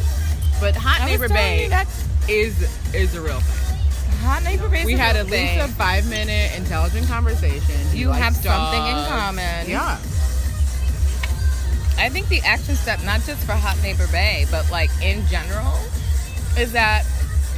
But 0.61 0.73
Hot 0.77 1.01
I 1.01 1.05
Neighbor 1.05 1.27
Bae 1.27 1.85
is 2.29 2.55
is 2.95 3.13
a 3.15 3.21
real 3.21 3.41
thing. 3.41 3.77
hot 4.23 4.43
neighbor 4.43 4.69
base. 4.69 4.85
We 4.85 4.93
had 4.93 5.17
at 5.17 5.27
least 5.27 5.57
a 5.59 5.67
five 5.67 6.07
minute 6.09 6.55
intelligent 6.57 7.07
conversation. 7.07 7.75
He 7.91 7.99
You 7.99 8.09
have 8.11 8.33
likes 8.33 8.45
something 8.45 8.85
in 8.87 9.05
common. 9.09 9.69
Yeah. 9.69 9.99
I 11.97 12.07
think 12.07 12.29
the 12.29 12.39
action 12.45 12.75
step, 12.77 13.03
not 13.03 13.19
just 13.23 13.45
for 13.45 13.51
Hot 13.51 13.75
Neighbor 13.83 14.07
Bae, 14.13 14.45
but 14.49 14.71
like 14.71 14.89
in 15.03 15.25
general, 15.27 15.75
is 16.57 16.71
that 16.71 17.03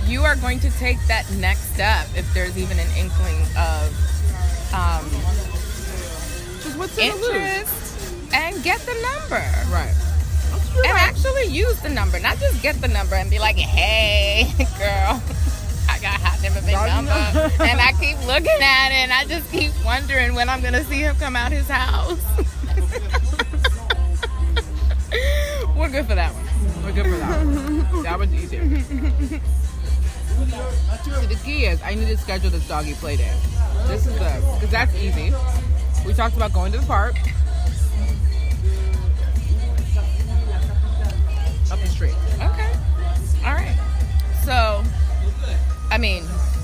you 0.07 0.23
are 0.23 0.35
going 0.37 0.59
to 0.61 0.71
take 0.79 0.97
that 1.07 1.29
next 1.33 1.71
step 1.75 2.07
if 2.15 2.25
there's 2.33 2.57
even 2.57 2.79
an 2.79 2.89
inkling 2.97 3.37
of 3.53 3.93
um, 4.73 5.05
Just 6.63 6.77
what's 6.79 6.97
in 6.97 7.13
interest 7.13 7.80
and 8.33 8.61
get 8.63 8.79
the 8.81 8.93
number. 8.93 9.43
Right. 9.71 9.93
That's. 10.51 10.75
And 10.75 10.85
right. 10.85 11.01
actually 11.01 11.45
use 11.45 11.79
the 11.81 11.89
number, 11.89 12.19
not 12.19 12.37
just 12.37 12.61
get 12.61 12.79
the 12.81 12.87
number 12.87 13.15
and 13.15 13.29
be 13.29 13.39
like, 13.39 13.55
hey, 13.57 14.51
girl, 14.77 15.21
I 15.89 15.99
got 16.01 16.19
Hot 16.21 16.39
Neighbor 16.41 16.61
Bae 16.61 16.71
Dog 16.71 16.87
number. 16.87 17.11
number. 17.11 17.63
and 17.63 17.79
I 17.81 17.91
keep 17.99 18.17
looking 18.25 18.61
at 18.61 18.89
it 18.91 19.03
and 19.03 19.11
I 19.13 19.25
just 19.25 19.49
keep 19.51 19.71
wondering 19.83 20.33
when 20.35 20.49
I'm 20.49 20.61
going 20.61 20.73
to 20.73 20.83
see 20.85 20.99
him 20.99 21.15
come 21.15 21.35
out 21.35 21.51
his 21.51 21.67
house. 21.67 22.17
We're 25.75 25.89
good 25.89 26.05
for 26.05 26.15
that 26.15 26.33
one. 26.33 26.45
We're 26.83 26.93
good 26.93 27.05
for 27.05 27.17
that. 27.17 27.45
One. 27.45 28.03
that 28.03 28.17
was 28.19 28.33
easy. 28.33 28.57
So 31.03 31.21
the 31.27 31.35
key 31.43 31.65
is 31.65 31.81
I 31.83 31.95
need 31.95 32.07
to 32.07 32.17
schedule 32.17 32.49
this 32.49 32.65
doggy 32.67 32.93
play 32.93 33.17
day. 33.17 33.33
This 33.87 34.05
is 34.07 34.13
the 34.13 34.41
because 34.55 34.69
that's 34.71 34.95
easy. 34.95 35.33
We 36.05 36.13
talked 36.13 36.35
about 36.35 36.53
going 36.53 36.71
to 36.71 36.77
the 36.79 36.85
park. 36.85 37.15
All 43.45 43.53
right. 43.53 43.77
So, 44.43 44.83
I 45.89 45.97
mean, 45.97 46.23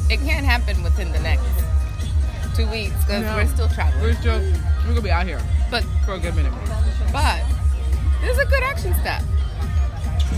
it 0.09 0.19
can't 0.21 0.45
happen 0.45 0.81
within 0.83 1.11
the 1.11 1.19
next 1.19 1.43
two 2.55 2.67
weeks 2.67 2.95
because 3.05 3.23
No. 3.23 3.35
we're 3.35 3.47
still 3.47 3.69
traveling. 3.69 4.01
We're 4.03 4.15
still 4.15 4.39
we're 4.83 4.89
gonna 4.93 5.01
be 5.01 5.11
out 5.11 5.25
here 5.27 5.39
But 5.69 5.83
for 6.05 6.13
a 6.13 6.19
good 6.19 6.35
minute. 6.35 6.53
But 7.11 7.43
this 8.21 8.37
is 8.37 8.39
a 8.39 8.45
good 8.45 8.63
action 8.63 8.93
step. 9.01 9.21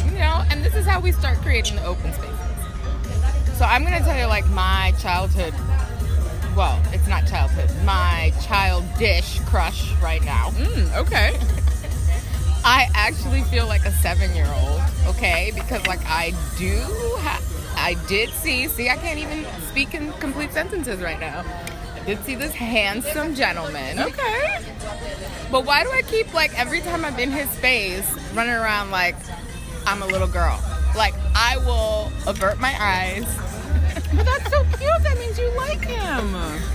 You 0.06 0.20
know, 0.20 0.44
and 0.50 0.64
this 0.64 0.76
is 0.76 0.86
how 0.86 1.00
we 1.00 1.12
start 1.12 1.38
creating 1.40 1.78
the 1.78 1.86
open 1.86 2.12
spaces. 2.14 2.38
So 3.58 3.66
I'm 3.66 3.84
gonna 3.84 4.00
tell 4.00 4.18
you 4.18 4.26
like 4.26 4.48
my 4.50 4.94
childhood 5.00 5.54
well, 6.56 6.82
it's 6.92 7.08
not 7.08 7.26
childhood, 7.26 7.70
my 7.86 8.34
childish 8.42 9.40
crush 9.46 9.94
right 10.02 10.22
now. 10.26 10.50
Mm, 10.50 10.98
okay. 10.98 11.38
I 12.72 12.88
actually 12.94 13.42
feel 13.46 13.66
like 13.66 13.84
a 13.86 13.92
seven 13.92 14.36
year 14.36 14.46
old, 14.62 14.80
okay? 15.08 15.52
Because 15.56 15.88
like 15.88 16.06
I 16.06 16.34
do 16.56 16.80
ha- 17.18 17.42
I 17.76 17.96
did 18.08 18.30
see 18.30 18.68
see 18.68 18.90
I 18.90 18.96
can't 18.96 19.18
even 19.18 19.44
speak 19.70 19.96
in 19.96 20.14
complete 20.14 20.52
sentences 20.52 21.02
right 21.02 21.20
now. 21.20 21.44
I 21.96 22.06
did 22.06 22.24
see 22.26 22.36
this 22.36 22.54
handsome 22.54 23.34
gentleman. 23.34 23.98
Okay. 23.98 24.64
But 25.52 25.66
why 25.66 25.84
do 25.84 25.90
I 25.90 26.04
keep 26.04 26.32
like 26.36 26.58
every 26.60 26.82
time 26.82 27.04
I'm 27.06 27.18
in 27.18 27.32
his 27.32 27.50
space 27.50 28.08
running 28.36 28.54
around 28.54 28.92
like 28.92 29.16
I'm 29.88 30.04
a 30.04 30.08
little 30.08 30.28
girl? 30.28 30.64
Like 30.96 31.16
I 31.34 31.58
will 31.66 32.12
avert 32.28 32.60
my 32.60 32.76
eyes. 32.80 33.26
But 34.16 34.26
that's 34.26 34.50
so 34.52 34.64
cute. 34.78 35.04
That 35.04 35.18
means 35.18 35.40
you 35.40 35.50
like 35.58 35.84
him. 35.84 36.34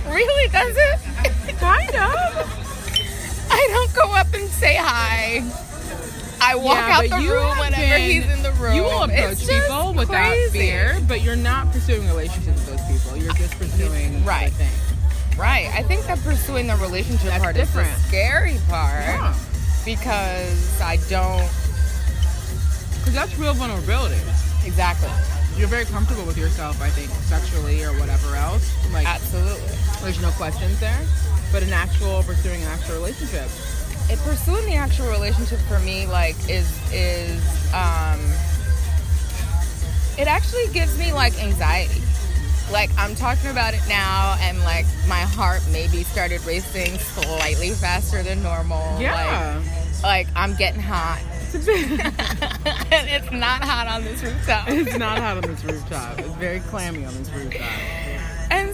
Really 0.09 0.49
does 0.49 0.75
it? 0.75 1.57
Kind 1.57 1.95
of. 1.95 3.47
I 3.49 3.67
don't 3.71 3.93
go 3.93 4.13
up 4.13 4.33
and 4.33 4.49
say 4.49 4.75
hi. 4.75 5.64
I 6.47 6.55
walk 6.55 6.75
Yeah, 6.77 6.97
out 6.97 7.09
the 7.09 7.21
you 7.21 7.33
room 7.33 7.57
whenever 7.57 7.81
been- 7.81 8.09
he's 8.11 8.25
in 8.29 8.43
the 8.43 8.51
room. 8.53 8.75
You 8.75 8.83
will 8.83 9.03
approach 9.03 9.41
It's 9.41 9.45
people 9.47 9.93
without 9.93 10.27
crazy. 10.29 10.59
fear, 10.59 10.99
but 11.07 11.21
you're 11.21 11.35
not 11.35 11.71
pursuing 11.71 12.07
relationships 12.07 12.59
with 12.65 12.77
those 12.77 12.87
people. 12.87 13.17
You're 13.17 13.33
just 13.33 13.57
pursuing 13.57 14.23
Right. 14.23 14.51
the 14.51 14.57
thing. 14.63 14.71
Right. 15.37 15.69
I 15.75 15.81
think 15.83 16.05
that 16.07 16.23
pursuing 16.23 16.67
the 16.67 16.75
relationship 16.77 17.29
That's 17.29 17.43
part 17.43 17.55
different. 17.55 17.89
is 17.89 18.01
the 18.03 18.07
scary 18.09 18.59
part 18.69 19.03
Yeah. 19.03 19.33
because 19.83 20.81
I 20.81 20.97
don't 21.09 21.49
Because 22.99 23.13
that's 23.13 23.35
real 23.37 23.53
vulnerability. 23.53 24.19
exactly. 24.65 25.09
You're 25.57 25.67
very 25.67 25.85
comfortable 25.85 26.23
with 26.25 26.37
yourself, 26.37 26.81
I 26.81 26.89
think, 26.89 27.09
sexually 27.27 27.83
or 27.83 27.93
whatever 27.99 28.35
else. 28.35 28.69
Like, 28.91 29.07
Absolutely. 29.07 29.77
there's 30.03 30.19
no 30.21 30.31
questions 30.31 30.79
there. 30.79 30.99
But 31.51 31.63
an 31.63 31.73
actual 31.73 32.23
pursuing 32.23 32.61
an 32.61 32.67
actual 32.69 32.95
relationship. 32.95 33.49
It 34.09 34.19
pursuing 34.19 34.65
the 34.65 34.75
actual 34.75 35.07
relationship 35.09 35.59
for 35.61 35.79
me 35.79 36.05
like 36.07 36.35
is 36.49 36.69
is 36.93 37.41
um 37.73 38.19
it 40.17 40.27
actually 40.27 40.67
gives 40.73 40.97
me 40.97 41.11
like 41.11 41.33
anxiety 41.43 42.01
like 42.71 42.89
i'm 42.97 43.15
talking 43.15 43.49
about 43.49 43.73
it 43.73 43.81
now 43.87 44.35
and 44.41 44.59
like 44.61 44.85
my 45.07 45.19
heart 45.21 45.61
maybe 45.71 46.03
started 46.03 46.43
racing 46.45 46.97
slightly 46.99 47.71
faster 47.71 48.21
than 48.23 48.41
normal 48.43 48.99
Yeah. 49.01 49.61
like, 50.01 50.03
like 50.03 50.27
i'm 50.35 50.55
getting 50.55 50.81
hot 50.81 51.19
and 51.55 53.07
it's 53.09 53.31
not 53.31 53.63
hot 53.63 53.87
on 53.87 54.03
this 54.03 54.21
rooftop 54.21 54.67
it's 54.69 54.97
not 54.97 55.17
hot 55.19 55.37
on 55.37 55.43
this 55.43 55.63
rooftop. 55.71 56.19
It's 56.19 56.27
very 56.35 56.59
clammy 56.61 57.05
on 57.05 57.13
this 57.15 57.29
rooftop. 57.31 57.61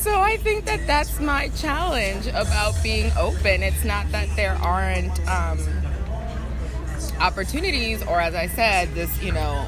So 0.01 0.20
I 0.20 0.38
think 0.38 0.65
that 0.65 0.88
that's 0.88 1.20
my 1.20 1.50
challenge 1.50 2.25
about 2.27 2.74
being 2.81 3.12
open. 3.20 3.62
It's 3.62 3.84
not 3.84 4.12
that 4.12 4.27
there 4.36 4.55
aren't 4.55 5.15
um, 5.27 5.60
opportunities, 7.20 8.01
or 8.08 8.20
as 8.20 8.34
I 8.34 8.48
said, 8.48 8.93
this 8.96 9.22
you 9.22 9.31
know 9.31 9.67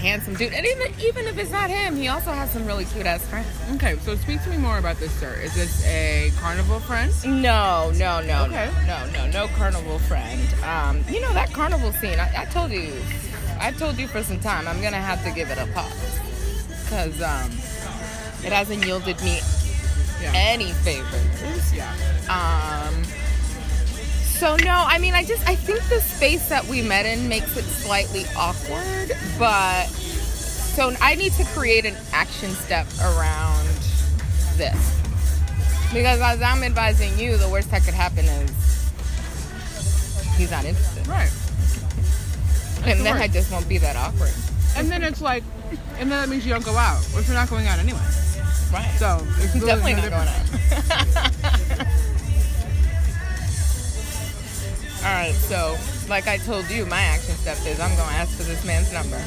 handsome 0.00 0.34
dude. 0.34 0.54
And 0.54 0.64
even 0.64 0.94
even 1.04 1.26
if 1.26 1.36
it's 1.36 1.50
not 1.50 1.68
him, 1.68 1.96
he 1.96 2.08
also 2.08 2.30
has 2.32 2.50
some 2.50 2.64
really 2.66 2.86
cute 2.86 3.04
ass 3.04 3.26
friends. 3.28 3.46
Okay, 3.74 3.96
so 3.98 4.16
speak 4.16 4.42
to 4.44 4.48
me 4.50 4.56
more 4.56 4.78
about 4.78 4.96
this, 4.96 5.12
sir. 5.12 5.34
Is 5.42 5.54
this 5.54 5.84
a 5.86 6.32
carnival 6.40 6.80
friend? 6.80 7.12
No, 7.24 7.92
no, 7.96 8.22
no, 8.22 8.44
Okay. 8.44 8.70
no, 8.86 9.06
no, 9.12 9.30
no 9.30 9.48
carnival 9.48 9.98
friend. 9.98 10.40
Um, 10.64 11.04
you 11.10 11.20
know 11.20 11.32
that 11.34 11.52
carnival 11.52 11.92
scene. 11.92 12.18
I, 12.18 12.42
I 12.42 12.44
told 12.46 12.70
you, 12.72 12.90
I 13.60 13.70
told 13.72 13.98
you 13.98 14.08
for 14.08 14.22
some 14.22 14.40
time. 14.40 14.66
I'm 14.66 14.80
gonna 14.80 14.96
have 14.96 15.22
to 15.24 15.30
give 15.30 15.50
it 15.50 15.58
a 15.58 15.66
pause 15.74 16.20
because 16.84 17.20
um, 17.20 17.50
it 18.46 18.52
hasn't 18.52 18.84
yielded 18.86 19.20
me 19.22 19.40
Yeah. 20.22 20.32
any 20.34 20.72
favors. 20.72 21.72
Yeah. 21.74 21.92
Um, 22.28 23.02
so 24.38 24.56
no, 24.56 24.84
I 24.86 24.98
mean, 24.98 25.14
I 25.14 25.24
just 25.24 25.46
I 25.48 25.54
think 25.56 25.80
the 25.88 26.00
space 26.00 26.48
that 26.48 26.64
we 26.66 26.80
met 26.82 27.06
in 27.06 27.28
makes 27.28 27.56
it 27.56 27.64
slightly 27.64 28.24
awkward, 28.36 29.16
but 29.38 29.86
so 29.88 30.94
I 31.00 31.14
need 31.14 31.32
to 31.34 31.44
create 31.46 31.84
an 31.86 31.96
action 32.12 32.50
step 32.50 32.86
around 33.00 33.66
this 34.56 34.76
because 35.92 36.20
as 36.20 36.40
I'm 36.42 36.62
advising 36.62 37.18
you, 37.18 37.36
the 37.36 37.48
worst 37.48 37.70
that 37.70 37.82
could 37.82 37.94
happen 37.94 38.26
is 38.26 38.50
he's 40.36 40.50
not 40.50 40.64
interested, 40.64 41.06
Right. 41.06 41.30
and 42.84 43.00
the 43.00 43.04
then 43.04 43.16
I 43.16 43.28
just 43.28 43.50
won't 43.50 43.68
be 43.68 43.78
that 43.78 43.96
awkward. 43.96 44.32
And 44.76 44.90
then 44.90 45.02
it's 45.02 45.22
like, 45.22 45.42
and 45.98 46.10
then 46.12 46.20
that 46.20 46.28
means 46.28 46.44
you 46.44 46.52
don't 46.52 46.64
go 46.64 46.76
out, 46.76 47.02
which 47.14 47.26
we're 47.28 47.34
not 47.34 47.48
going 47.48 47.66
out 47.66 47.78
anyway. 47.78 47.98
Right. 48.72 48.96
So 48.98 49.20
it's 49.38 49.54
really 49.54 49.66
Definitely 49.66 49.94
no 49.94 50.02
not 50.02 50.10
going 50.10 50.28
out. 50.28 51.86
All 55.06 55.12
right, 55.12 55.34
so 55.34 55.78
like 56.08 56.26
I 56.26 56.36
told 56.38 56.68
you, 56.68 56.84
my 56.86 57.00
action 57.00 57.36
step 57.36 57.58
is 57.64 57.78
I'm 57.78 57.94
going 57.96 58.08
to 58.08 58.14
ask 58.14 58.36
for 58.36 58.42
this 58.42 58.64
man's 58.64 58.92
number. 58.92 59.22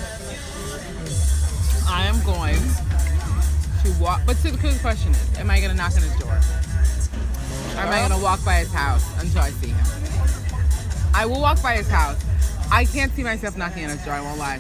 I 1.88 2.06
am 2.06 2.22
going 2.24 2.60
to 3.84 4.04
walk. 4.04 4.22
But 4.26 4.36
the 4.44 4.52
question 4.82 5.12
is, 5.12 5.40
am 5.40 5.50
I 5.50 5.60
going 5.60 5.72
to 5.72 5.78
knock 5.78 5.96
on 5.96 6.02
his 6.02 6.14
door? 6.18 6.32
Or 6.32 7.80
am 7.80 7.94
I 7.94 8.00
going 8.00 8.20
to 8.20 8.24
walk 8.24 8.44
by 8.44 8.56
his 8.56 8.74
house 8.74 9.06
until 9.22 9.42
I 9.42 9.52
see 9.52 9.70
him? 9.70 9.86
I 11.14 11.26
will 11.26 11.42
walk 11.42 11.62
by 11.64 11.78
his 11.78 11.90
house. 11.90 12.24
I 12.72 12.86
can't 12.86 13.12
see 13.14 13.24
myself 13.24 13.58
knocking 13.58 13.86
on 13.86 13.92
his 13.92 14.04
door. 14.04 14.14
I 14.14 14.22
won't 14.22 14.38
lie. 14.38 14.60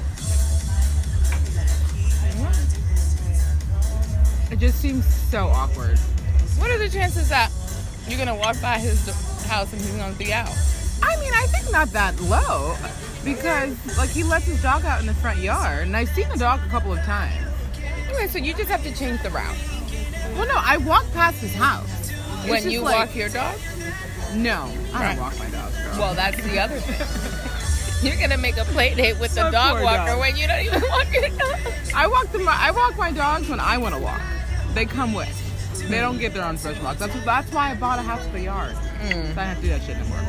It 4.51 4.59
just 4.59 4.79
seems 4.81 5.05
so 5.05 5.47
awkward. 5.47 5.97
What 6.57 6.71
are 6.71 6.77
the 6.77 6.89
chances 6.89 7.29
that 7.29 7.51
you're 8.07 8.17
going 8.17 8.27
to 8.27 8.35
walk 8.35 8.59
by 8.61 8.77
his 8.79 9.07
house 9.45 9.71
and 9.71 9.81
he's 9.81 9.91
going 9.91 10.11
to 10.11 10.17
be 10.19 10.33
out? 10.33 10.49
I 11.01 11.15
mean, 11.19 11.31
I 11.33 11.45
think 11.47 11.71
not 11.71 11.89
that 11.91 12.19
low 12.21 12.75
because 13.23 13.75
like 13.97 14.09
he 14.09 14.23
lets 14.23 14.45
his 14.45 14.61
dog 14.61 14.83
out 14.85 14.99
in 14.99 15.05
the 15.05 15.13
front 15.15 15.39
yard, 15.39 15.87
and 15.87 15.95
I've 15.95 16.09
seen 16.09 16.27
the 16.29 16.37
dog 16.37 16.59
a 16.65 16.69
couple 16.69 16.91
of 16.91 16.99
times. 16.99 17.45
Okay, 18.11 18.27
so 18.27 18.37
you 18.39 18.53
just 18.53 18.69
have 18.69 18.83
to 18.83 18.93
change 18.93 19.21
the 19.21 19.29
route. 19.29 19.55
Well, 20.35 20.47
no, 20.47 20.55
I 20.57 20.77
walk 20.77 21.05
past 21.13 21.37
his 21.39 21.53
house. 21.53 22.09
It's 22.09 22.49
when 22.49 22.63
just 22.63 22.67
you 22.73 22.81
like- 22.81 22.95
walk 23.07 23.15
your 23.15 23.29
dog? 23.29 23.55
No, 24.35 24.71
I 24.93 24.99
Right. 25.03 25.15
don't 25.15 25.19
walk 25.23 25.39
my 25.39 25.49
dog. 25.49 25.71
Girl. 25.73 25.99
Well, 25.99 26.13
that's 26.15 26.41
the 26.41 26.59
other 26.59 26.79
thing. 26.79 27.07
You're 28.07 28.17
going 28.17 28.29
to 28.29 28.37
make 28.37 28.57
a 28.57 28.63
play 28.65 28.93
date 28.95 29.19
with 29.19 29.35
the 29.35 29.43
My 29.45 29.51
dog 29.51 29.71
poor 29.75 29.83
walker 29.83 30.11
dog. 30.11 30.19
when 30.19 30.35
you 30.37 30.47
don't 30.47 30.63
even 30.65 30.81
walk 30.89 31.11
your 31.11 31.29
dog. 31.29 31.59
I 31.95 32.07
walk 32.07 32.31
them. 32.31 32.47
I 32.47 32.71
walk 32.71 32.95
my 32.97 33.11
dogs 33.11 33.49
when 33.49 33.59
I 33.59 33.77
want 33.77 33.95
to 33.95 33.99
walk. 34.01 34.21
They 34.73 34.85
come 34.85 35.13
with. 35.13 35.35
They 35.89 35.99
don't 35.99 36.17
get 36.17 36.33
their 36.33 36.43
own 36.43 36.57
fresh 36.57 36.79
walks. 36.81 36.99
That's 36.99 37.25
that's 37.25 37.51
why 37.51 37.71
I 37.71 37.75
bought 37.75 37.99
a 37.99 38.01
house 38.01 38.23
with 38.25 38.35
a 38.35 38.41
yard. 38.41 38.75
Mm. 39.01 39.11
So 39.11 39.15
I 39.15 39.23
don't 39.23 39.37
have 39.37 39.55
to 39.57 39.61
do 39.63 39.69
that 39.69 39.81
shit 39.81 39.95
anymore. 39.95 40.21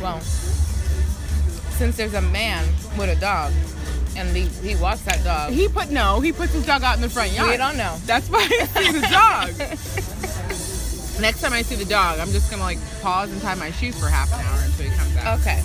Well, 0.00 0.20
since 0.20 1.96
there's 1.96 2.14
a 2.14 2.22
man 2.22 2.64
with 2.96 3.08
a 3.08 3.20
dog 3.20 3.52
and 4.16 4.36
he, 4.36 4.46
he 4.66 4.74
walks 4.76 5.02
that 5.02 5.22
dog, 5.24 5.52
He 5.52 5.68
put 5.68 5.90
no. 5.90 6.20
He 6.20 6.32
puts 6.32 6.52
his 6.52 6.66
dog 6.66 6.82
out 6.82 6.96
in 6.96 7.02
the 7.02 7.08
front 7.08 7.32
yard. 7.32 7.50
we 7.50 7.56
don't 7.56 7.76
know. 7.76 7.96
That's 8.04 8.28
why 8.28 8.40
I 8.40 8.66
see 8.66 8.92
the 8.92 9.06
dog. 9.08 9.48
Next 11.20 11.40
time 11.40 11.52
I 11.52 11.62
see 11.62 11.74
the 11.74 11.84
dog, 11.84 12.20
I'm 12.20 12.30
just 12.30 12.50
gonna 12.50 12.62
like 12.62 12.78
pause 13.02 13.32
and 13.32 13.40
tie 13.42 13.54
my 13.56 13.70
shoes 13.72 13.98
for 13.98 14.06
half 14.06 14.32
an 14.32 14.40
hour 14.40 14.60
until 14.64 14.90
he 14.90 14.96
comes 14.96 15.16
out. 15.16 15.40
Okay, 15.40 15.62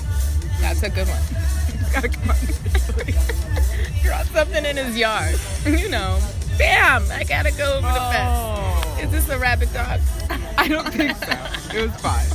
that's 0.59 0.81
a 0.81 0.89
good 0.89 1.07
one. 1.07 1.21
Gotta 1.93 2.09
come 2.09 2.31
out. 2.31 2.37
Drop 4.03 4.25
something 4.27 4.65
in 4.65 4.77
his 4.77 4.97
yard. 4.97 5.35
You 5.65 5.89
know, 5.89 6.19
bam! 6.57 7.03
I 7.11 7.23
gotta 7.23 7.51
go 7.51 7.73
over 7.77 7.87
the 7.87 7.99
fence. 8.11 8.29
Oh. 8.37 8.99
Is 9.01 9.11
this 9.11 9.29
a 9.29 9.37
rabbit 9.37 9.73
dog? 9.73 9.99
I 10.57 10.67
don't 10.67 10.91
think 10.93 11.15
so. 11.17 11.77
It 11.77 11.89
was 11.89 12.01
fine. 12.01 12.25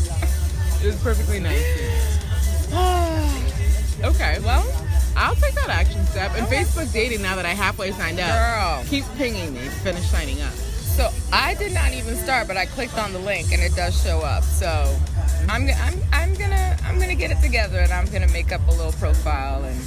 It 0.83 0.87
was 0.87 1.03
perfectly 1.03 1.41
nice. 1.41 1.65
Okay, 4.05 4.39
well, 4.45 4.65
I'll 5.17 5.35
take 5.35 5.55
that 5.55 5.71
action 5.71 6.07
step. 6.07 6.31
And 6.37 6.47
Facebook 6.47 6.93
dating, 6.93 7.21
now 7.21 7.35
that 7.35 7.45
I 7.45 7.49
halfway 7.49 7.91
signed 7.91 8.21
up, 8.21 8.31
Girl. 8.31 8.85
keep 8.89 9.05
pinging 9.17 9.53
me. 9.55 9.65
to 9.65 9.71
Finish 9.71 10.05
signing 10.05 10.41
up. 10.41 10.53
So 10.53 11.11
I 11.33 11.55
did 11.55 11.73
not 11.75 11.93
even 11.93 12.15
start, 12.15 12.47
but 12.47 12.57
I 12.57 12.67
clicked 12.67 12.97
on 12.97 13.13
the 13.13 13.19
link 13.19 13.53
and 13.53 13.61
it 13.61 13.75
does 13.75 14.01
show 14.01 14.21
up. 14.21 14.45
So 14.45 14.97
I'm 15.49 15.69
I'm 15.69 16.01
I'm 16.13 16.35
gonna 16.35 16.77
I'm 16.85 17.01
gonna 17.01 17.17
get 17.17 17.33
it 17.33 17.41
together 17.43 17.79
and 17.79 17.93
I'm 17.93 18.07
gonna 18.07 18.29
make 18.29 18.53
up 18.53 18.67
a 18.69 18.71
little 18.71 18.93
profile 18.93 19.65
and. 19.65 19.81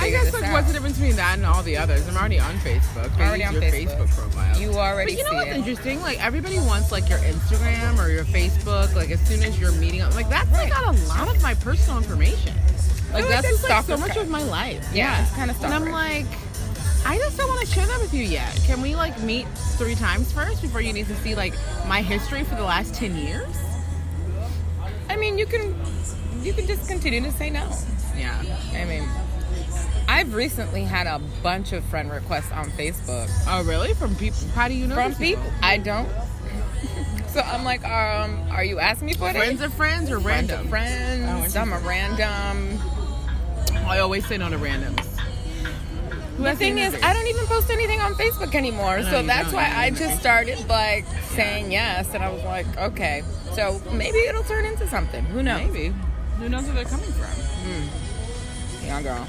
I 0.00 0.10
guess 0.10 0.32
like 0.32 0.44
out. 0.44 0.52
what's 0.52 0.66
the 0.68 0.72
difference 0.74 0.96
between 0.98 1.16
that 1.16 1.36
and 1.38 1.46
all 1.46 1.62
the 1.62 1.76
others? 1.76 2.06
I'm 2.08 2.16
already 2.16 2.38
on 2.38 2.54
Facebook. 2.58 3.10
Maybe 3.12 3.22
Already 3.22 3.44
on 3.44 3.52
your 3.54 3.62
Facebook. 3.62 4.08
profile. 4.10 4.58
You 4.60 4.70
already 4.74 5.12
But 5.14 5.18
you 5.18 5.24
know 5.30 5.34
what's 5.36 5.50
it. 5.50 5.56
interesting? 5.56 6.00
Like 6.00 6.22
everybody 6.24 6.58
wants 6.58 6.92
like 6.92 7.08
your 7.08 7.18
Instagram 7.18 7.98
or 7.98 8.08
your 8.10 8.24
Facebook. 8.24 8.94
Like 8.94 9.10
as 9.10 9.20
soon 9.26 9.42
as 9.42 9.58
you're 9.58 9.72
meeting 9.72 10.00
up, 10.02 10.14
like 10.14 10.28
that's 10.28 10.50
like 10.52 10.70
got 10.70 10.94
a 10.94 10.98
lot 11.08 11.34
of 11.34 11.42
my 11.42 11.54
personal 11.54 11.98
information. 11.98 12.54
Like, 13.12 13.24
I 13.24 13.28
that's 13.28 13.62
that's 13.62 13.88
like 13.88 13.98
so 13.98 14.06
much 14.06 14.16
of 14.16 14.28
my 14.28 14.42
life. 14.42 14.86
Yeah, 14.92 15.22
it's 15.22 15.34
kinda 15.34 15.54
stuff. 15.54 15.64
And 15.72 15.74
I'm 15.74 15.90
like, 15.92 16.26
I 17.06 17.16
just 17.18 17.36
don't 17.38 17.48
want 17.48 17.60
to 17.60 17.66
share 17.66 17.86
that 17.86 18.00
with 18.00 18.12
you 18.14 18.22
yet. 18.22 18.54
Can 18.66 18.80
we 18.82 18.94
like 18.94 19.18
meet 19.22 19.46
three 19.78 19.94
times 19.94 20.30
first 20.32 20.60
before 20.62 20.80
you 20.80 20.92
need 20.92 21.06
to 21.06 21.16
see 21.16 21.34
like 21.34 21.54
my 21.86 22.02
history 22.02 22.44
for 22.44 22.54
the 22.54 22.64
last 22.64 22.94
ten 22.94 23.16
years? 23.16 23.48
I 25.08 25.16
mean, 25.16 25.38
you 25.38 25.46
can 25.46 25.74
you 26.42 26.52
can 26.52 26.66
just 26.66 26.86
continue 26.88 27.20
to 27.22 27.32
say 27.32 27.50
no. 27.50 27.68
Yeah. 28.16 28.40
I 28.74 28.84
mean, 28.84 29.08
I've 30.18 30.34
recently 30.34 30.82
had 30.82 31.06
a 31.06 31.20
bunch 31.44 31.72
of 31.72 31.84
friend 31.84 32.10
requests 32.10 32.50
on 32.50 32.70
Facebook 32.70 33.30
Oh 33.46 33.62
really? 33.62 33.94
From 33.94 34.16
people? 34.16 34.48
How 34.48 34.66
do 34.66 34.74
you 34.74 34.88
know? 34.88 34.96
from 34.96 35.10
these 35.12 35.18
people 35.36 35.44
I 35.62 35.78
don't. 35.78 36.08
So 37.28 37.40
I'm 37.40 37.62
like, 37.62 37.84
um, 37.86 38.42
are 38.50 38.64
you 38.64 38.78
asking 38.80 39.06
me 39.06 39.12
for 39.12 39.30
Friends 39.30 39.60
it? 39.60 39.66
of 39.66 39.74
friends 39.74 40.10
or 40.10 40.18
Friends 40.18 40.50
random? 40.50 40.60
of 40.64 40.70
friends. 40.70 41.24
Oh, 41.28 41.48
Some 41.48 41.72
are 41.74 41.80
random. 41.80 42.80
I 43.86 43.98
always 43.98 44.26
say 44.26 44.38
no 44.38 44.48
to 44.48 44.56
randoms. 44.56 45.04
Who 46.38 46.42
The 46.44 46.56
thing 46.56 46.78
is. 46.78 46.94
I 47.02 47.12
don't 47.12 47.26
even 47.26 47.44
post 47.46 47.70
anything 47.70 48.00
on 48.00 48.14
Facebook 48.14 48.54
anymore. 48.54 49.00
No, 49.02 49.10
so 49.10 49.22
that's 49.22 49.52
why 49.52 49.70
I 49.72 49.90
just 49.90 50.18
started 50.18 50.66
like 50.70 51.04
saying 51.34 51.70
yes, 51.70 52.14
and 52.14 52.24
I 52.24 52.30
was 52.32 52.42
like, 52.44 52.66
okay. 52.78 53.22
So 53.54 53.78
maybe 53.92 54.18
it'll 54.20 54.42
turn 54.44 54.64
into 54.64 54.88
something. 54.88 55.22
Who 55.26 55.42
knows? 55.42 55.70
Maybe. 55.70 55.94
Who 56.38 56.48
knows 56.48 56.64
where 56.64 56.74
they're 56.76 56.84
coming 56.86 57.12
from? 57.12 58.86
Yeah, 58.86 59.02
girl. 59.02 59.28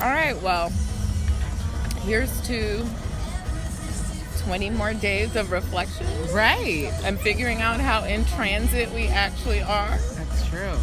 All 0.00 0.10
right, 0.10 0.40
well, 0.42 0.70
here's 2.04 2.40
to 2.42 2.84
20 4.44 4.70
more 4.70 4.92
days 4.92 5.36
of 5.36 5.52
reflection 5.52 6.06
Right. 6.32 6.90
and 7.04 7.18
figuring 7.18 7.62
out 7.62 7.80
how 7.80 8.04
in 8.04 8.24
transit 8.26 8.90
we 8.92 9.06
actually 9.06 9.62
are. 9.62 9.96
That's 10.16 10.46
true. 10.48 10.74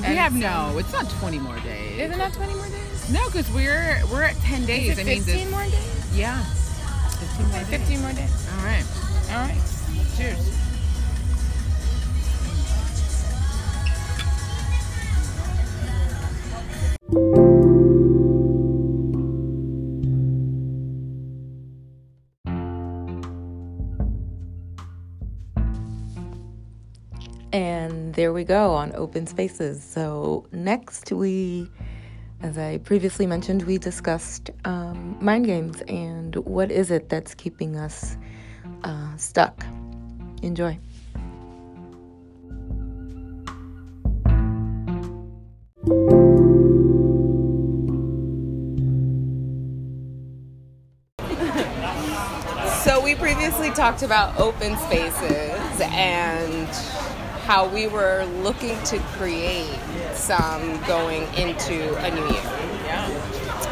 We 0.00 0.14
have 0.16 0.34
no. 0.34 0.76
It's 0.78 0.92
not 0.92 1.08
20 1.10 1.38
more 1.38 1.58
days. 1.60 1.98
Isn't 1.98 2.18
that 2.18 2.32
20 2.32 2.54
more 2.54 2.66
days? 2.68 3.10
No, 3.10 3.24
because 3.26 3.50
we're 3.50 4.00
we're 4.12 4.22
at 4.22 4.36
10 4.42 4.66
days. 4.66 4.92
Is 4.92 4.98
it 4.98 5.02
I 5.02 5.04
mean, 5.04 5.22
15 5.22 5.44
this- 5.44 5.50
more 5.50 5.64
days? 5.64 6.16
Yeah. 6.16 6.44
15 6.44 7.48
more 7.48 7.58
days. 7.58 7.68
15 7.68 8.00
more 8.02 8.12
days. 8.12 8.48
All 8.58 8.64
right. 8.64 8.84
All 9.30 9.46
right. 9.48 9.60
Cheers. 10.16 10.38
There 28.18 28.32
we 28.32 28.42
go 28.42 28.72
on 28.72 28.92
open 28.96 29.28
spaces. 29.28 29.80
So, 29.80 30.44
next 30.50 31.12
we, 31.12 31.70
as 32.40 32.58
I 32.58 32.78
previously 32.78 33.28
mentioned, 33.28 33.62
we 33.62 33.78
discussed 33.78 34.50
um, 34.64 35.16
mind 35.20 35.46
games 35.46 35.80
and 35.82 36.34
what 36.34 36.72
is 36.72 36.90
it 36.90 37.10
that's 37.10 37.32
keeping 37.32 37.76
us 37.76 38.16
uh, 38.82 39.16
stuck. 39.16 39.64
Enjoy. 40.42 40.76
So 52.84 53.02
we 53.04 53.14
previously 53.14 53.70
talked 53.70 54.02
about 54.02 54.40
open 54.40 54.74
spaces 54.78 55.80
and 55.82 56.68
how 57.48 57.66
we 57.66 57.86
were 57.86 58.26
looking 58.42 58.76
to 58.82 58.98
create 59.16 59.74
some 60.12 60.78
going 60.82 61.22
into 61.32 61.96
a 62.04 62.10
new 62.10 62.20
year. 62.30 62.42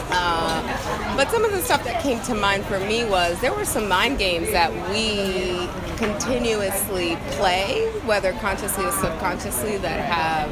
Uh, 0.08 1.14
but 1.14 1.30
some 1.30 1.44
of 1.44 1.52
the 1.52 1.60
stuff 1.60 1.84
that 1.84 2.02
came 2.02 2.18
to 2.22 2.34
mind 2.34 2.64
for 2.64 2.80
me 2.80 3.04
was 3.04 3.38
there 3.42 3.52
were 3.52 3.66
some 3.66 3.86
mind 3.86 4.18
games 4.18 4.50
that 4.50 4.72
we 4.88 5.68
continuously 5.98 7.18
play, 7.32 7.86
whether 8.06 8.32
consciously 8.40 8.82
or 8.82 8.92
subconsciously, 8.92 9.76
that 9.76 10.00
have 10.00 10.50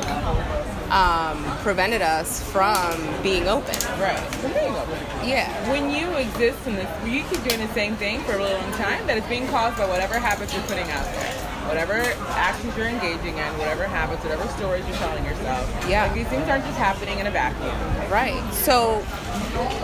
um, 0.93 1.43
prevented 1.63 2.03
us 2.03 2.43
from 2.53 3.01
being 3.23 3.49
open. 3.49 3.75
Right. 3.99 4.21
There 4.43 4.69
you 4.69 4.75
go. 4.75 4.85
Yeah. 5.25 5.49
When 5.71 5.91
you 5.91 6.15
exist 6.19 6.67
in 6.67 6.75
this, 6.75 7.09
you 7.09 7.23
keep 7.31 7.43
doing 7.49 7.67
the 7.67 7.73
same 7.73 7.97
thing 7.97 8.21
for 8.21 8.33
a 8.33 8.37
really 8.37 8.53
long 8.53 8.73
time, 8.73 9.07
that 9.07 9.17
is 9.17 9.25
being 9.25 9.49
caused 9.49 9.79
by 9.79 9.89
whatever 9.89 10.19
habits 10.19 10.53
you're 10.53 10.63
putting 10.65 10.91
out 10.91 11.07
there, 11.07 11.44
whatever 11.67 11.95
actions 12.31 12.77
you're 12.77 12.89
engaging 12.89 13.39
in, 13.39 13.59
whatever 13.59 13.85
habits, 13.85 14.23
whatever 14.23 14.47
stories 14.49 14.87
you're 14.87 14.97
telling 14.99 15.25
yourself. 15.25 15.87
Yeah. 15.89 16.05
Like, 16.05 16.15
these 16.15 16.29
things 16.29 16.49
aren't 16.49 16.65
just 16.65 16.79
happening 16.79 17.19
in 17.19 17.27
a 17.27 17.31
vacuum. 17.31 17.75
Right. 18.11 18.43
So, 18.53 18.99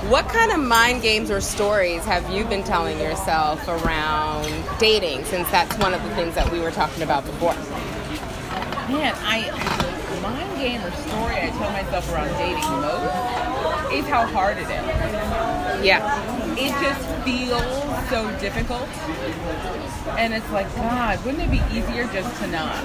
what 0.09 0.29
kind 0.29 0.53
of 0.53 0.61
mind 0.61 1.03
games 1.03 1.31
or 1.31 1.41
stories 1.41 2.05
have 2.05 2.29
you 2.31 2.45
been 2.45 2.65
telling 2.65 2.99
yourself 2.99 3.67
around 3.69 4.51
dating? 4.79 5.25
Since 5.25 5.51
that's 5.51 5.77
one 5.79 5.95
of 5.95 6.03
the 6.03 6.15
things 6.15 6.35
that 6.35 6.51
we 6.51 6.61
were 6.61 6.71
talking 6.71 7.03
about 7.03 7.25
before. 7.25 7.55
Man, 8.89 9.15
I 9.21 9.51
mind 10.23 10.59
game 10.59 10.83
or 10.83 10.91
story 10.91 11.37
I 11.37 11.51
tell 11.57 11.71
myself 11.73 12.13
around 12.13 12.29
dating 12.37 12.61
most 12.83 13.93
is 13.93 14.07
how 14.07 14.27
hard 14.27 14.59
it 14.59 14.69
is. 14.69 15.50
Yeah. 15.83 16.55
It 16.57 16.73
just 16.83 17.25
feels 17.25 18.09
so 18.11 18.31
difficult. 18.41 18.89
And 20.19 20.35
it's 20.35 20.51
like, 20.51 20.73
God, 20.77 21.25
wouldn't 21.25 21.43
it 21.43 21.51
be 21.51 21.61
easier 21.77 22.05
just 22.09 22.41
to 22.43 22.47
not? 22.49 22.85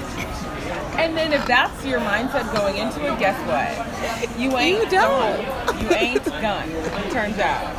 And 0.97 1.15
then 1.17 1.33
if 1.33 1.45
that's 1.45 1.85
your 1.85 1.99
mindset 1.99 2.51
going 2.55 2.77
into 2.77 3.05
it, 3.05 3.19
guess 3.19 3.37
what? 3.47 4.39
You 4.39 4.57
ain't 4.57 4.83
You 4.85 4.89
don't. 4.89 5.43
done. 5.43 5.81
You 5.81 5.89
ain't 5.95 6.25
done, 6.25 6.69
it 6.69 7.11
turns 7.11 7.37
out. 7.39 7.75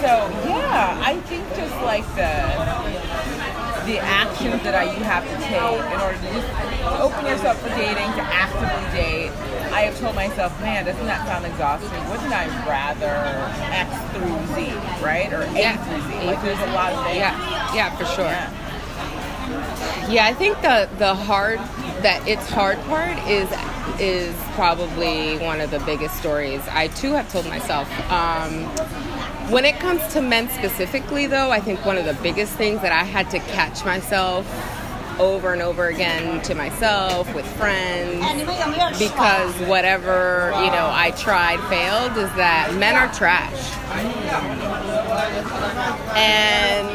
So 0.00 0.28
yeah, 0.48 1.00
I 1.02 1.18
think 1.26 1.48
just 1.56 1.74
like 1.82 2.04
the 2.14 2.95
the 3.86 3.98
actions 3.98 4.62
that 4.64 4.74
I, 4.74 4.84
you 4.96 5.02
have 5.04 5.22
to 5.24 5.36
take 5.46 5.54
in 5.94 6.00
order 6.02 6.18
to 6.18 6.28
just 6.34 6.50
open 7.00 7.24
yourself 7.26 7.60
for 7.62 7.68
dating, 7.70 8.10
to 8.18 8.22
actively 8.22 8.82
date. 8.90 9.30
I 9.72 9.82
have 9.82 9.98
told 9.98 10.14
myself, 10.14 10.58
man, 10.60 10.84
doesn't 10.84 11.06
that 11.06 11.26
sound 11.26 11.46
exhausting? 11.46 11.90
Wouldn't 12.10 12.32
I 12.32 12.46
rather 12.66 13.14
X 13.70 13.90
through 14.12 14.54
Z, 14.56 14.72
right? 15.04 15.32
Or 15.32 15.42
A 15.42 15.52
Yeah. 15.58 15.76
through 15.84 16.02
Z? 16.10 16.26
Like 16.26 16.42
there's 16.42 16.58
a 16.60 16.72
lot 16.72 16.92
of 16.92 17.04
things. 17.04 17.18
Yeah. 17.18 17.74
Yeah, 17.74 17.96
for 17.96 18.04
sure. 18.06 18.24
Yeah. 18.26 18.50
Yeah, 20.10 20.26
I 20.26 20.34
think 20.34 20.60
the 20.62 20.88
the 20.98 21.14
hard 21.14 21.58
that 22.02 22.26
it's 22.26 22.48
hard 22.48 22.78
part 22.84 23.18
is 23.28 23.48
is 24.00 24.34
probably 24.54 25.38
one 25.38 25.60
of 25.60 25.70
the 25.70 25.78
biggest 25.80 26.16
stories 26.16 26.60
I 26.70 26.88
too 26.88 27.12
have 27.12 27.30
told 27.30 27.46
myself. 27.46 27.88
Um, 28.10 28.64
when 29.50 29.64
it 29.64 29.78
comes 29.78 30.06
to 30.14 30.20
men 30.20 30.48
specifically, 30.50 31.26
though, 31.26 31.50
I 31.50 31.60
think 31.60 31.84
one 31.84 31.96
of 31.98 32.04
the 32.04 32.14
biggest 32.14 32.52
things 32.54 32.80
that 32.82 32.92
I 32.92 33.04
had 33.04 33.30
to 33.30 33.38
catch 33.38 33.84
myself 33.84 34.46
over 35.18 35.52
and 35.54 35.62
over 35.62 35.86
again 35.86 36.42
to 36.42 36.54
myself 36.54 37.32
with 37.34 37.46
friends 37.56 38.20
because 38.98 39.54
whatever 39.66 40.50
you 40.56 40.70
know 40.70 40.90
I 40.92 41.10
tried 41.16 41.58
failed 41.70 42.18
is 42.18 42.30
that 42.36 42.74
men 42.78 42.96
are 42.96 43.10
trash 43.14 43.56
and 46.14 46.86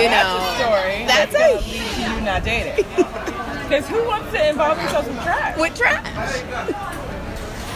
you 0.00 0.08
know 0.10 0.38
That's 0.46 0.54
a 0.54 0.62
story. 0.62 1.06
that's 1.06 1.34
a 1.34 2.18
you 2.18 2.20
not 2.24 2.44
dating. 2.44 2.84
Because 3.64 3.88
who 3.88 4.04
wants 4.04 4.30
to 4.32 4.48
involve 4.50 4.76
themselves 4.76 5.08
with 5.08 5.22
trash? 5.22 5.58
with 5.58 5.74
trash 5.74 6.04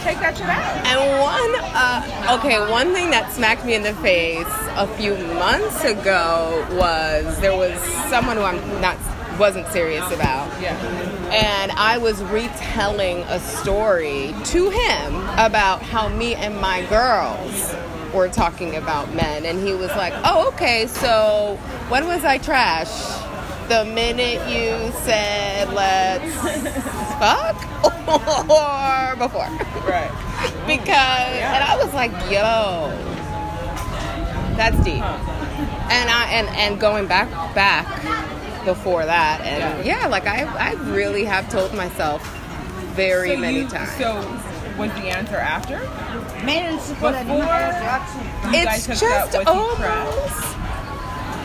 Take 0.03 0.19
that 0.19 0.37
shit 0.37 0.47
out. 0.47 0.87
And 0.87 0.99
one, 1.21 1.63
uh, 1.75 2.37
okay, 2.39 2.59
one 2.71 2.93
thing 2.93 3.11
that 3.11 3.31
smacked 3.33 3.65
me 3.65 3.75
in 3.75 3.83
the 3.83 3.93
face 3.95 4.45
a 4.75 4.87
few 4.97 5.15
months 5.35 5.83
ago 5.83 6.65
was 6.71 7.39
there 7.41 7.55
was 7.55 7.77
someone 8.09 8.37
who 8.37 8.43
I'm 8.43 8.81
not 8.81 8.97
wasn't 9.37 9.67
serious 9.69 10.05
about, 10.11 10.49
Yeah. 10.61 10.75
and 11.31 11.71
I 11.71 11.97
was 11.97 12.21
retelling 12.23 13.19
a 13.29 13.39
story 13.39 14.35
to 14.45 14.69
him 14.69 15.15
about 15.37 15.81
how 15.81 16.09
me 16.09 16.35
and 16.35 16.57
my 16.59 16.81
girls 16.87 17.73
were 18.13 18.27
talking 18.27 18.75
about 18.75 19.13
men, 19.13 19.45
and 19.45 19.65
he 19.65 19.73
was 19.73 19.91
like, 19.91 20.13
"Oh, 20.25 20.49
okay, 20.49 20.87
so 20.87 21.57
when 21.87 22.05
was 22.07 22.25
I 22.25 22.37
trash?" 22.37 22.89
The 23.69 23.85
minute 23.85 24.41
you 24.49 24.91
said 25.03 25.69
let's 25.73 26.33
fuck 27.19 27.55
or 28.49 29.15
before 29.15 29.45
Right. 29.87 30.09
because 30.65 30.89
and 30.89 31.63
I 31.63 31.77
was 31.77 31.93
like, 31.93 32.11
yo, 32.31 32.89
that's 34.57 34.75
deep. 34.83 35.03
And 35.03 36.09
I 36.09 36.25
and 36.31 36.47
and 36.49 36.79
going 36.79 37.05
back 37.07 37.29
back 37.53 37.85
before 38.65 39.05
that, 39.05 39.41
and 39.41 39.85
yeah, 39.85 40.07
like 40.07 40.25
I 40.25 40.45
I 40.45 40.73
really 40.91 41.23
have 41.25 41.47
told 41.49 41.71
myself 41.75 42.23
very 42.95 43.35
So 43.35 43.37
many 43.37 43.59
you, 43.59 43.67
times. 43.67 43.91
So 43.97 44.15
was 44.77 44.89
the 44.93 45.09
answer 45.09 45.37
after? 45.37 45.77
Before, 45.77 46.39
it's 48.51 48.87
just 48.87 49.33
was 49.33 49.43
he 49.43 49.45
almost. 49.45 50.55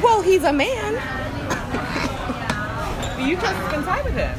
Well, 0.02 0.22
he's 0.22 0.44
a 0.44 0.52
man. 0.52 0.94
You 3.24 3.37
chose 3.37 3.42
to 3.50 3.68
spend 3.68 3.84
time 3.84 4.04
with 4.04 4.14
him. 4.14 4.38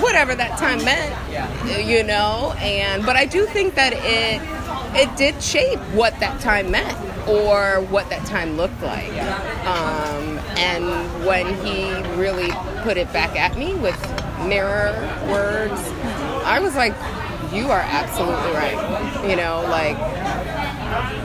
whatever 0.00 0.34
that 0.34 0.58
time 0.58 0.84
meant. 0.84 1.12
Yeah. 1.30 1.78
You 1.78 2.02
know, 2.02 2.54
and 2.58 3.04
but 3.04 3.16
I 3.16 3.24
do 3.26 3.46
think 3.46 3.74
that 3.74 3.92
it 3.94 4.40
it 4.94 5.14
did 5.16 5.42
shape 5.42 5.78
what 5.94 6.18
that 6.20 6.40
time 6.40 6.70
meant 6.70 6.96
or 7.28 7.80
what 7.90 8.08
that 8.10 8.24
time 8.26 8.56
looked 8.56 8.80
like. 8.82 9.10
Um, 9.66 10.38
and 10.56 11.26
when 11.26 11.46
he 11.64 11.92
really 12.16 12.50
put 12.82 12.96
it 12.96 13.12
back 13.12 13.36
at 13.36 13.58
me 13.58 13.74
with 13.74 13.98
mirror 14.46 14.92
words, 15.28 15.80
I 16.44 16.60
was 16.60 16.76
like, 16.76 16.94
"You 17.52 17.70
are 17.70 17.80
absolutely 17.80 18.52
right." 18.52 19.28
You 19.28 19.36
know, 19.36 19.62
like 19.68 19.96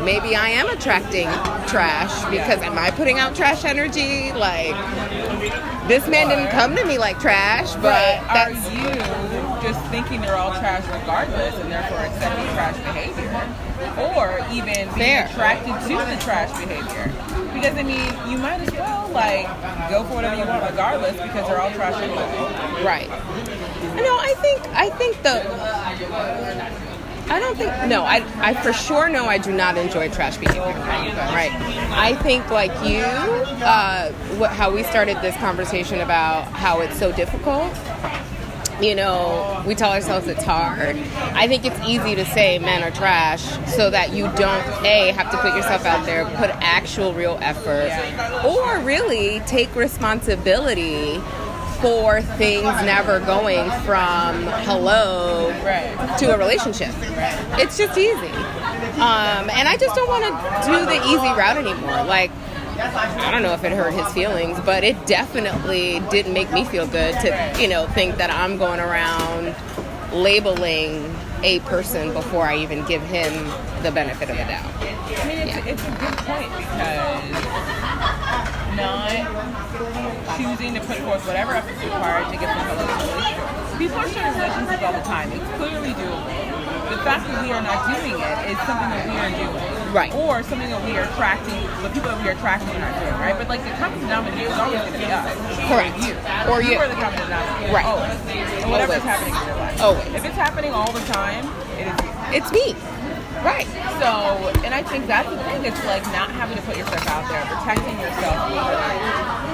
maybe 0.03 0.35
I 0.35 0.49
am 0.49 0.67
attracting 0.69 1.27
trash 1.67 2.25
because 2.31 2.61
am 2.61 2.77
I 2.77 2.91
putting 2.91 3.19
out 3.19 3.35
trash 3.35 3.63
energy? 3.63 4.31
Like 4.33 4.75
this 5.87 6.07
man 6.07 6.29
didn't 6.29 6.49
come 6.51 6.75
to 6.75 6.85
me 6.85 6.97
like 6.97 7.19
trash, 7.19 7.71
but 7.75 7.81
But 7.81 8.19
are 8.29 8.53
that's 8.53 8.71
you 8.71 8.83
just 9.61 9.79
thinking 9.91 10.21
they're 10.21 10.35
all 10.35 10.51
trash 10.51 10.83
regardless 10.87 11.55
and 11.55 11.71
therefore 11.71 11.99
accepting 11.99 12.45
trash 12.53 12.77
behavior? 12.77 13.31
Or 14.15 14.39
even 14.51 14.73
being 14.93 14.97
Fair. 14.97 15.25
attracted 15.25 15.73
to 15.89 15.95
the 15.97 16.17
trash 16.23 16.51
behavior? 16.59 17.11
Because 17.53 17.75
I 17.77 17.83
mean, 17.83 18.13
you 18.29 18.37
might 18.37 18.61
as 18.61 18.71
well 18.71 19.09
like 19.09 19.45
go 19.89 20.03
for 20.05 20.15
whatever 20.15 20.35
you 20.41 20.45
want 20.47 20.69
regardless 20.69 21.13
because 21.13 21.47
they're 21.47 21.59
all 21.59 21.71
trash 21.71 21.95
anyway. 22.01 22.83
right. 22.83 23.09
No, 23.95 24.17
I 24.17 24.33
think 24.41 24.61
I 24.73 24.89
think 24.91 25.21
the 25.23 25.41
I 27.31 27.39
don't 27.39 27.55
think 27.55 27.71
no, 27.87 28.03
I 28.03 28.25
I 28.41 28.53
for 28.55 28.73
sure 28.73 29.07
know 29.07 29.25
I 29.25 29.37
do 29.37 29.53
not 29.53 29.77
enjoy 29.77 30.09
trash 30.09 30.35
behavior. 30.35 30.63
Right. 30.63 31.51
I 31.91 32.13
think 32.15 32.49
like 32.51 32.71
you, 32.85 33.03
uh, 33.03 34.11
what, 34.37 34.51
how 34.51 34.69
we 34.69 34.83
started 34.83 35.15
this 35.21 35.37
conversation 35.37 36.01
about 36.01 36.43
how 36.51 36.81
it's 36.81 36.99
so 36.99 37.13
difficult. 37.13 37.73
You 38.81 38.95
know, 38.95 39.63
we 39.65 39.75
tell 39.75 39.93
ourselves 39.93 40.27
it's 40.27 40.43
hard. 40.43 40.97
I 41.15 41.47
think 41.47 41.63
it's 41.63 41.79
easy 41.87 42.15
to 42.15 42.25
say 42.25 42.59
men 42.59 42.83
are 42.83 42.91
trash 42.91 43.43
so 43.75 43.89
that 43.91 44.11
you 44.11 44.23
don't 44.35 44.67
a 44.83 45.13
have 45.13 45.31
to 45.31 45.37
put 45.37 45.55
yourself 45.55 45.85
out 45.85 46.05
there, 46.05 46.25
put 46.35 46.49
actual 46.59 47.13
real 47.13 47.37
effort, 47.41 47.91
or 48.43 48.79
really 48.79 49.39
take 49.41 49.73
responsibility 49.75 51.21
for 51.81 52.21
things 52.21 52.63
never 52.83 53.19
going 53.19 53.69
from 53.81 54.43
hello 54.65 55.49
Right. 55.65 56.17
to 56.19 56.33
a 56.33 56.37
relationship. 56.37 56.93
It's 57.59 57.77
just 57.77 57.97
easy. 57.97 58.27
Um, 59.01 59.49
and 59.49 59.67
I 59.67 59.77
just 59.79 59.95
don't 59.95 60.07
want 60.07 60.23
to 60.23 60.31
do 60.71 60.85
the 60.85 61.01
easy 61.07 61.27
route 61.27 61.57
anymore. 61.57 62.03
Like, 62.03 62.31
I 62.77 63.29
don't 63.31 63.41
know 63.43 63.53
if 63.53 63.63
it 63.63 63.71
hurt 63.71 63.93
his 63.93 64.07
feelings, 64.13 64.59
but 64.65 64.83
it 64.83 65.05
definitely 65.05 65.99
didn't 66.11 66.33
make 66.33 66.51
me 66.51 66.65
feel 66.65 66.87
good 66.87 67.13
to, 67.21 67.55
you 67.59 67.67
know, 67.67 67.87
think 67.87 68.17
that 68.17 68.29
I'm 68.31 68.57
going 68.57 68.79
around 68.79 69.55
labeling 70.13 71.15
a 71.43 71.59
person 71.61 72.13
before 72.13 72.45
I 72.45 72.57
even 72.57 72.85
give 72.85 73.01
him 73.03 73.33
the 73.81 73.91
benefit 73.91 74.29
of 74.29 74.37
the 74.37 74.43
doubt. 74.43 74.65
I 74.81 75.27
mean, 75.27 75.37
it's, 75.47 75.67
it's 75.67 75.83
a 75.83 75.91
good 75.91 76.17
point 76.19 76.49
because 76.57 77.31
not 78.75 79.11
choosing 80.37 80.73
to 80.75 80.81
put 80.81 80.97
forth 81.03 81.25
whatever 81.27 81.53
effort 81.53 81.73
is 81.73 81.83
required 81.83 82.31
to 82.31 82.37
get 82.37 82.47
them 82.47 82.59
to 82.61 82.73
a 82.73 82.85
relationship. 82.85 83.77
People 83.77 83.97
are 83.97 84.09
starting 84.09 84.35
relationships 84.37 84.83
all 84.83 84.93
the 84.93 85.07
time. 85.07 85.31
It's 85.31 85.51
clearly 85.57 85.91
doable. 85.97 86.51
The 86.91 86.99
fact 87.07 87.25
that 87.27 87.41
we 87.41 87.51
are 87.51 87.63
not 87.63 87.87
doing 87.87 88.19
it 88.19 88.37
is 88.51 88.57
something 88.67 88.89
that 88.91 89.07
we 89.07 89.15
are 89.15 89.31
doing. 89.31 89.81
Right. 89.95 90.13
Or 90.13 90.43
something 90.43 90.69
that 90.69 90.83
we 90.83 90.95
are 90.95 91.07
attracting, 91.07 91.63
the 91.83 91.89
people 91.89 92.11
that 92.11 92.19
we 92.21 92.29
are 92.29 92.35
attracting 92.35 92.69
are 92.75 92.83
not 92.83 92.93
doing, 92.99 93.15
right? 93.15 93.35
But 93.35 93.47
like 93.47 93.63
the 93.63 93.71
common 93.79 93.99
denominator 93.99 94.51
is 94.51 94.59
always 94.59 94.79
going 94.79 94.93
to 94.93 94.99
be 94.99 95.09
us. 95.09 95.25
Correct. 95.67 95.95
You. 96.03 96.13
Or 96.51 96.61
you. 96.61 96.77
are 96.77 96.87
the 96.87 96.99
common 96.99 97.19
denominator. 97.25 97.73
Right. 97.73 97.87
Always. 97.87 98.19
And 98.61 98.69
whatever's 98.71 99.01
Always. 99.01 99.11
happening 99.11 99.35
in 99.35 99.43
your 99.47 99.57
life. 99.57 99.81
Always. 99.81 100.13
If 100.13 100.23
it's 100.25 100.39
happening 100.39 100.71
all 100.71 100.91
the 100.91 101.05
time, 101.11 101.43
it 101.79 101.89
is 101.89 101.97
you. 102.05 102.11
It's 102.37 102.51
me. 102.51 102.75
Right. 103.41 103.65
So, 103.97 104.51
and 104.61 104.75
I 104.75 104.83
think 104.83 105.07
that's 105.07 105.29
the 105.29 105.41
thing. 105.43 105.65
It's 105.65 105.83
like 105.85 106.03
not 106.13 106.29
having 106.31 106.55
to 106.55 106.63
put 106.63 106.77
yourself 106.77 107.07
out 107.07 107.27
there, 107.27 107.41
protecting 107.49 107.97
yourself. 107.99 109.50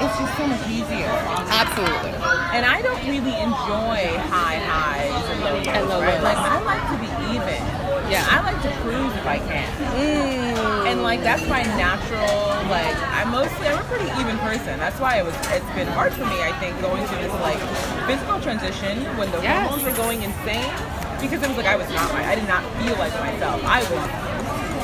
It's 0.00 0.18
just 0.18 0.36
so 0.36 0.46
much 0.46 0.64
easier. 0.68 1.10
Absolutely. 1.50 2.14
And 2.54 2.64
I 2.64 2.80
don't 2.82 3.02
really 3.06 3.34
enjoy 3.38 3.98
high 4.30 4.58
highs 4.62 5.24
and 5.30 5.40
low 5.42 5.54
lows. 5.58 5.66
And 5.66 5.88
low 5.88 6.00
right? 6.00 6.14
lows. 6.14 6.22
Like 6.24 6.38
I 6.38 6.58
like 6.62 6.84
to 6.92 6.96
be 7.02 7.10
even. 7.34 7.60
Yeah. 8.08 8.24
I 8.30 8.40
like 8.40 8.62
to 8.62 8.70
cruise 8.80 9.12
if 9.14 9.26
I 9.26 9.38
can. 9.38 9.68
Mm. 9.98 10.86
And 10.90 11.02
like 11.02 11.20
that's 11.22 11.46
my 11.48 11.62
natural 11.76 12.48
like 12.70 12.96
I'm 13.12 13.30
mostly 13.30 13.66
I'm 13.68 13.78
a 13.80 13.84
pretty 13.88 14.08
even 14.20 14.38
person. 14.38 14.78
That's 14.78 14.98
why 15.00 15.18
it 15.18 15.24
was 15.24 15.34
it's 15.52 15.68
been 15.74 15.88
hard 15.88 16.12
for 16.12 16.24
me, 16.24 16.40
I 16.42 16.52
think, 16.60 16.80
going 16.80 17.04
through 17.06 17.18
this 17.18 17.32
like 17.44 17.60
physical 18.06 18.40
transition 18.40 19.04
when 19.18 19.30
the 19.30 19.40
Yes. 19.42 19.68
hormones 19.68 19.84
were 19.84 19.96
going 19.96 20.22
insane. 20.22 20.72
Because 21.20 21.42
it 21.42 21.48
was 21.48 21.56
like 21.56 21.66
I 21.66 21.76
was 21.76 21.88
not 21.90 22.12
my 22.12 22.24
I 22.24 22.34
did 22.34 22.46
not 22.46 22.62
feel 22.80 22.96
like 22.96 23.12
myself. 23.20 23.60
I 23.64 23.82
was 23.82 24.27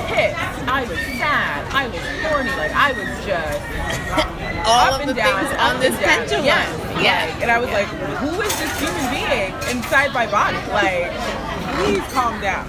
pissed. 0.06 0.38
I 0.68 0.82
was 0.88 0.98
sad. 1.18 1.66
I 1.72 1.88
was 1.88 2.00
horny. 2.24 2.50
Like 2.56 2.72
I 2.72 2.92
was 2.92 3.08
just 3.26 4.66
All 4.66 4.88
up 4.88 4.94
of 4.94 5.00
and 5.02 5.10
the 5.10 5.14
down, 5.14 5.44
things 5.44 5.58
on 5.60 5.80
this 5.80 5.96
pendulum. 5.98 6.44
Yes. 6.44 6.68
Yeah. 7.02 7.24
Like, 7.34 7.42
and 7.42 7.50
I 7.50 7.58
was 7.58 7.70
like, 7.70 7.86
who 8.22 8.40
is 8.40 8.52
this 8.58 8.72
human 8.80 9.06
being 9.12 9.52
inside 9.76 10.12
my 10.14 10.26
body? 10.30 10.56
Like, 10.72 11.10
please 11.76 12.02
calm 12.12 12.40
down. 12.40 12.66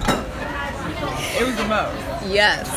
It 1.38 1.46
was 1.46 1.56
the 1.56 1.66
most. 1.68 1.96
Yes. 2.32 2.68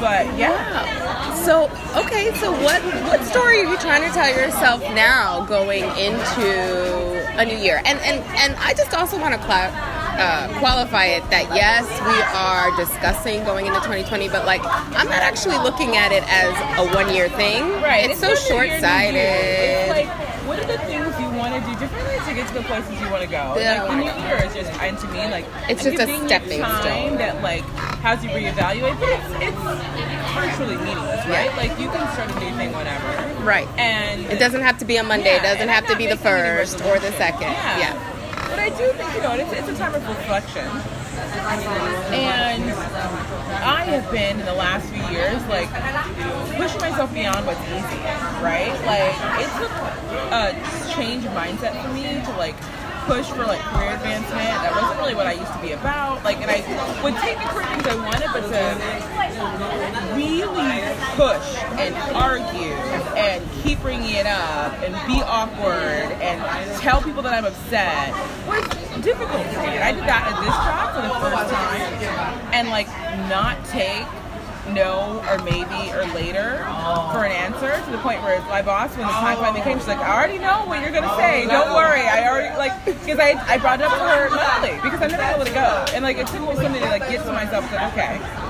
But 0.00 0.26
yeah. 0.36 0.52
Wow. 0.52 1.34
So 1.36 1.64
okay, 2.04 2.34
so 2.34 2.50
what 2.52 2.82
what 3.08 3.24
story 3.24 3.60
are 3.60 3.64
you 3.70 3.78
trying 3.78 4.02
to 4.02 4.10
tell 4.10 4.28
yourself 4.28 4.80
now 4.94 5.44
going 5.46 5.84
into 5.96 7.38
a 7.38 7.44
new 7.44 7.56
year? 7.56 7.80
And 7.84 7.98
and 8.00 8.18
and 8.36 8.56
I 8.56 8.74
just 8.74 8.92
also 8.92 9.18
want 9.20 9.34
to 9.34 9.40
cla- 9.40 9.72
uh, 10.18 10.58
qualify 10.58 11.06
it 11.06 11.22
that 11.30 11.46
yes, 11.54 11.86
we 12.02 12.18
are 12.34 12.74
discussing 12.76 13.44
going 13.44 13.66
into 13.66 13.78
2020, 13.80 14.28
but 14.28 14.44
like 14.46 14.60
I'm 14.64 15.06
not 15.08 15.22
actually 15.22 15.58
looking 15.58 15.96
at 15.96 16.12
it 16.12 16.24
as 16.26 16.52
a 16.78 16.94
one 16.94 17.14
year 17.14 17.28
thing. 17.30 17.62
Right. 17.82 18.10
It's, 18.10 18.20
so 18.20 18.34
short 18.34 18.68
sighted. 18.80 19.14
It's 19.16 19.90
like, 19.90 20.08
what 20.46 20.58
are 20.58 20.66
the 20.66 20.78
things 20.84 21.06
you 21.20 21.28
want 21.38 21.54
to 21.54 21.60
do 21.60 21.78
differently 21.78 22.18
to 22.26 22.34
get 22.34 22.48
to 22.48 22.54
the 22.54 22.62
places 22.62 23.00
you 23.00 23.08
want 23.10 23.22
to 23.22 23.28
go? 23.30 23.54
Yeah. 23.58 23.84
Like, 23.84 24.04
the 24.04 24.20
new 24.20 24.26
year 24.26 24.44
is 24.44 24.54
just, 24.54 24.72
and 24.82 24.98
to 24.98 25.06
me, 25.08 25.18
like, 25.30 25.44
It's 25.68 25.84
just 25.84 25.98
a 25.98 26.06
stepping 26.26 26.64
stone. 26.64 27.16
that, 27.18 27.42
like, 27.42 27.62
has 28.02 28.24
you 28.24 28.30
reevaluate, 28.30 28.98
but 28.98 29.08
it's, 29.08 29.54
it's 29.54 29.60
virtually 30.34 30.76
meaningless, 30.78 31.26
right? 31.26 31.54
Like, 31.56 31.78
you 31.78 31.88
can 31.90 32.12
start 32.14 32.30
a 32.30 32.40
new 32.40 32.56
thing 32.56 32.72
whenever. 32.72 33.44
right. 33.44 33.68
And 33.78 34.26
It 34.26 34.38
doesn't 34.38 34.62
have 34.62 34.78
to 34.78 34.84
be 34.84 34.96
a 34.96 35.02
Monday. 35.04 35.34
Yeah, 35.34 35.40
it 35.40 35.42
doesn't 35.42 35.68
have 35.68 35.86
to 35.88 35.96
be 35.96 36.06
the 36.06 36.16
first 36.16 36.80
or 36.82 36.98
the 36.98 37.12
second. 37.12 37.42
Yeah. 37.52 37.78
yeah. 37.78 38.14
Do 38.78 38.86
think, 38.92 39.12
you 39.12 39.22
know, 39.22 39.34
it's, 39.34 39.52
it's 39.52 39.68
a 39.68 39.74
time 39.74 39.92
of 39.92 40.06
reflection. 40.06 40.62
And 42.14 42.62
I 42.70 43.82
have 43.90 44.08
been 44.12 44.38
in 44.38 44.46
the 44.46 44.54
last 44.54 44.88
few 44.88 45.02
years, 45.10 45.44
like, 45.48 45.66
pushing 46.54 46.80
myself 46.80 47.12
beyond 47.12 47.44
what's 47.44 47.58
easy, 47.62 47.98
right? 48.38 48.70
Like, 48.86 49.18
it 49.42 49.50
took 49.58 49.74
a 50.30 50.54
change 50.94 51.24
of 51.24 51.32
mindset 51.32 51.74
for 51.82 51.92
me 51.92 52.22
to, 52.22 52.30
like, 52.38 52.54
push 53.08 53.26
for, 53.32 53.44
like, 53.48 53.60
career 53.72 53.96
advancement. 53.96 54.52
That 54.60 54.76
wasn't 54.76 55.00
really 55.00 55.16
what 55.16 55.26
I 55.26 55.32
used 55.32 55.52
to 55.52 55.60
be 55.64 55.72
about. 55.72 56.22
Like, 56.24 56.44
and 56.44 56.50
I 56.52 56.60
would 57.02 57.16
take 57.24 57.40
the 57.40 57.48
career 57.48 57.64
things 57.72 57.88
I 57.88 57.96
wanted, 57.96 58.28
but 58.36 58.44
to 58.52 58.60
really 60.12 60.84
push 61.16 61.56
and 61.80 61.94
argue 62.14 62.76
and 63.16 63.40
keep 63.62 63.80
bringing 63.80 64.14
it 64.14 64.26
up 64.26 64.72
and 64.84 64.92
be 65.06 65.22
awkward 65.22 66.12
and 66.20 66.38
tell 66.80 67.00
people 67.00 67.22
that 67.22 67.32
I'm 67.32 67.44
upset 67.44 68.12
was 68.46 68.62
difficult 69.02 69.46
for 69.46 69.62
me. 69.62 69.78
I 69.78 69.92
did 69.92 70.04
that 70.04 70.28
at 70.28 70.36
this 70.44 70.54
job 70.68 70.94
for 70.94 71.02
the 71.02 71.14
first 71.24 71.50
time 71.50 71.80
and 72.52 72.68
like 72.68 72.88
not 73.28 73.64
take 73.66 74.06
no 74.74 75.22
or 75.28 75.38
maybe 75.44 75.92
or 75.92 76.04
later 76.14 76.64
for 77.12 77.24
an 77.24 77.32
answer 77.32 77.82
to 77.84 77.90
the 77.90 77.98
point 77.98 78.22
where 78.22 78.40
my 78.42 78.62
boss 78.62 78.90
when 78.96 79.06
the 79.06 79.12
time 79.12 79.36
finally 79.38 79.62
came 79.62 79.78
she's 79.78 79.88
like 79.88 79.98
I 79.98 80.14
already 80.14 80.38
know 80.38 80.64
what 80.66 80.82
you're 80.82 80.92
gonna 80.92 81.14
say. 81.16 81.46
Don't 81.46 81.74
worry. 81.74 82.02
I 82.02 82.28
already 82.28 82.56
like 82.56 82.84
because 82.84 83.18
I, 83.18 83.34
I 83.46 83.58
brought 83.58 83.80
it 83.80 83.86
up 83.86 83.98
to 83.98 84.04
her 84.04 84.30
monthly 84.30 84.76
because 84.82 85.00
I 85.02 85.08
never 85.08 85.22
know 85.22 85.36
where 85.38 85.46
to 85.46 85.52
go. 85.52 85.84
And 85.94 86.04
like 86.04 86.18
it 86.18 86.26
took 86.26 86.40
me 86.40 86.54
something 86.56 86.82
to 86.82 86.88
like 86.88 87.08
get 87.08 87.24
to 87.24 87.32
myself 87.32 87.68
say 87.70 87.86
okay 87.88 88.47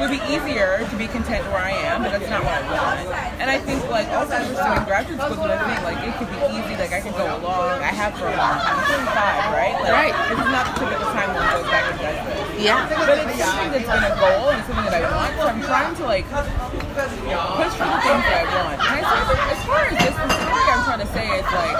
would 0.00 0.10
be 0.10 0.22
easier 0.32 0.80
to 0.88 0.96
be 0.96 1.06
content 1.06 1.44
where 1.52 1.60
I 1.60 1.76
am, 1.76 2.02
but 2.02 2.10
that's 2.16 2.30
not 2.30 2.40
what 2.40 2.56
I 2.56 3.04
want. 3.04 3.04
And 3.36 3.50
I 3.50 3.58
think 3.60 3.84
like 3.92 4.08
also 4.08 4.32
pursuing 4.32 4.84
graduate 4.88 5.20
school 5.20 5.36
is 5.36 5.44
another 5.44 5.60
thing. 5.68 5.84
Like 5.84 6.00
it 6.00 6.16
could 6.16 6.30
be 6.32 6.40
easy, 6.56 6.74
like 6.80 6.92
I 6.92 7.00
could 7.04 7.12
go 7.20 7.28
along. 7.28 7.84
I 7.84 7.92
have 7.92 8.16
for 8.16 8.26
a 8.26 8.34
long 8.34 8.56
time. 8.64 8.80
I'm 8.80 9.12
35, 9.12 9.52
right? 9.52 9.76
Like, 9.76 9.92
Right. 9.92 10.14
This 10.32 10.38
is 10.40 10.50
not 10.50 10.64
the 10.64 10.72
typical 10.80 11.08
time 11.12 11.28
when 11.36 11.44
goes 11.52 11.68
back 11.68 11.84
and 11.92 11.98
does 12.00 12.18
this. 12.24 12.64
Yeah. 12.64 12.88
But 12.88 13.18
it's 13.28 13.44
something 13.44 13.70
that's 13.76 13.90
been 13.92 14.04
a 14.08 14.14
goal 14.16 14.44
and 14.50 14.60
something 14.64 14.88
that 14.88 14.96
I 14.96 15.04
want. 15.12 15.32
So 15.36 15.44
I'm 15.44 15.60
trying 15.60 15.94
to 16.00 16.04
like 16.08 16.24
push 16.24 17.74
for 17.76 17.88
the 17.92 18.00
things 18.00 18.24
that 18.24 18.40
I 18.40 18.46
want. 18.56 18.78
And 18.80 19.04
I 19.04 19.12
think 19.28 19.40
as 19.52 19.60
far 19.68 19.84
as 19.84 19.94
this, 20.00 20.59
I'm 20.80 20.86
trying 20.96 21.06
to 21.06 21.12
say 21.12 21.26
is 21.28 21.44
like 21.44 21.76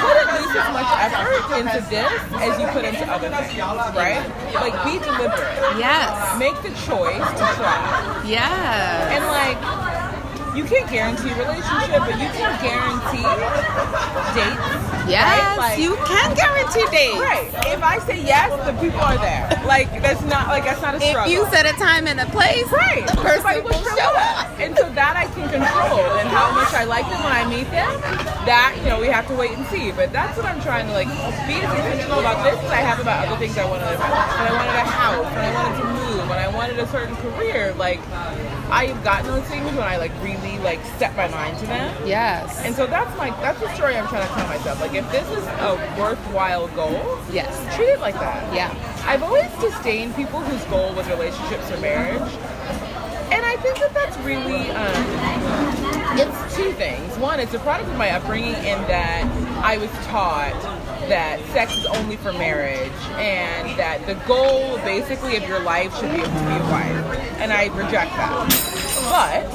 put 0.00 0.16
at 0.16 0.28
least 0.40 0.56
as 0.56 0.68
much 0.72 0.90
effort 1.04 1.58
into 1.60 1.80
this 1.92 2.12
as 2.40 2.52
you 2.60 2.66
put 2.72 2.84
into 2.84 3.04
other 3.12 3.28
things, 3.28 3.58
right? 3.94 4.24
Like 4.54 4.72
be 4.84 4.98
deliberate 5.04 5.76
Yes. 5.78 6.38
make 6.38 6.56
the 6.62 6.70
choice 6.88 7.20
to 7.20 7.44
try. 7.60 8.22
Yes. 8.24 9.12
And 9.12 9.24
like, 9.26 9.60
you 10.54 10.64
can't 10.64 10.88
guarantee 10.90 11.32
relationship, 11.34 11.98
but 11.98 12.14
you 12.20 12.28
can 12.30 12.52
guarantee 12.62 13.26
dates. 14.34 14.80
Yes, 15.06 15.26
right? 15.26 15.56
Like- 15.58 15.78
you 15.78 15.96
can 16.06 16.34
guarantee 16.34 16.86
dates. 16.90 17.20
Right. 17.20 17.50
If 17.66 17.82
I 17.82 17.98
say 18.06 18.22
yes, 18.22 18.48
the 18.64 18.72
people 18.80 19.00
are 19.00 19.18
there. 19.18 19.50
Like 19.66 19.90
that's 20.00 20.22
not 20.22 20.48
like 20.48 20.64
that's 20.64 20.80
not 20.80 20.94
a 20.94 20.98
If 20.98 21.04
struggle. 21.10 21.32
you 21.32 21.44
set 21.50 21.66
a 21.66 21.72
time 21.78 22.06
and 22.06 22.20
a 22.20 22.26
place, 22.26 22.64
Right. 22.72 23.04
the 23.06 23.16
person 23.16 23.64
will 23.64 23.82
show 23.96 24.12
up. 24.16 24.48
And 24.60 24.76
so 24.78 24.88
that 24.90 25.16
I 25.16 25.26
can 25.34 25.48
control 25.50 26.00
and 26.20 26.28
how 26.28 26.52
much 26.52 26.72
I 26.72 26.84
like 26.84 27.08
them 27.10 27.22
when 27.24 27.32
I 27.32 27.44
meet 27.48 27.68
them, 27.70 27.90
that, 28.46 28.76
you 28.80 28.88
know, 28.88 29.00
we 29.00 29.08
have 29.08 29.26
to 29.28 29.34
wait 29.34 29.52
and 29.52 29.66
see. 29.66 29.90
But 29.92 30.12
that's 30.12 30.36
what 30.36 30.46
I'm 30.46 30.60
trying 30.62 30.86
to 30.86 30.92
like 30.92 31.08
be 31.48 31.60
as 31.60 31.68
intentional 31.74 32.20
about 32.20 32.44
this 32.44 32.56
as 32.64 32.70
I 32.70 32.76
have 32.80 33.00
about 33.00 33.26
other 33.28 33.36
things 33.36 33.58
I 33.58 33.64
wanted 33.68 33.84
life. 33.86 33.98
When 34.00 34.46
I 34.48 34.52
wanted 34.54 34.76
a 34.76 34.86
house, 34.88 35.24
when 35.34 35.44
I 35.44 35.52
wanted 35.54 35.78
to 35.80 35.86
move, 35.88 36.28
when 36.28 36.38
I 36.38 36.48
wanted 36.48 36.78
a 36.78 36.86
certain 36.88 37.16
career, 37.16 37.74
like 37.76 38.00
I 38.70 38.86
have 38.86 39.04
gotten 39.04 39.26
those 39.26 39.44
things 39.44 39.64
when 39.66 39.82
I 39.82 39.96
like 39.96 40.12
really 40.22 40.58
like 40.58 40.84
set 40.98 41.14
my 41.16 41.28
mind 41.28 41.58
to 41.58 41.66
them. 41.66 42.06
Yes. 42.06 42.60
And 42.64 42.74
so 42.74 42.86
that's 42.86 43.16
my 43.18 43.30
that's 43.40 43.60
the 43.60 43.72
story 43.74 43.96
I'm 43.96 44.08
trying 44.08 44.26
to 44.26 44.34
tell 44.34 44.46
myself. 44.48 44.80
Like 44.80 44.94
if 44.94 45.10
this 45.12 45.28
is 45.30 45.44
a 45.46 45.96
worthwhile 45.98 46.68
goal, 46.68 47.18
yes. 47.30 47.52
treat 47.76 47.90
it 47.90 48.00
like 48.00 48.14
that. 48.14 48.54
Yeah. 48.54 48.74
I've 49.06 49.22
always 49.22 49.50
disdained 49.60 50.16
people 50.16 50.40
whose 50.40 50.64
goal 50.64 50.94
was 50.94 51.06
relationships 51.08 51.70
or 51.70 51.78
marriage. 51.80 52.32
And 53.30 53.44
I 53.44 53.56
think 53.56 53.78
that 53.78 53.92
that's 53.92 54.16
really, 54.18 54.70
um, 54.70 56.18
it's 56.18 56.56
two 56.56 56.72
things. 56.72 57.16
One, 57.18 57.40
it's 57.40 57.52
a 57.52 57.58
product 57.58 57.90
of 57.90 57.96
my 57.96 58.10
upbringing 58.10 58.54
in 58.54 58.80
that 58.86 59.24
I 59.64 59.76
was 59.78 59.90
taught 60.06 60.54
that 61.08 61.40
sex 61.52 61.76
is 61.76 61.86
only 61.86 62.16
for 62.16 62.32
marriage 62.32 62.92
and 63.16 63.78
that 63.78 64.06
the 64.06 64.14
goal 64.26 64.76
basically 64.78 65.36
of 65.36 65.46
your 65.48 65.60
life 65.60 65.94
should 65.98 66.10
be 66.10 66.18
to 66.22 66.28
be 66.28 66.54
a 66.56 66.64
wife. 66.70 67.38
And 67.38 67.52
I 67.52 67.66
reject 67.66 68.12
that. 68.16 68.30
But 69.10 69.46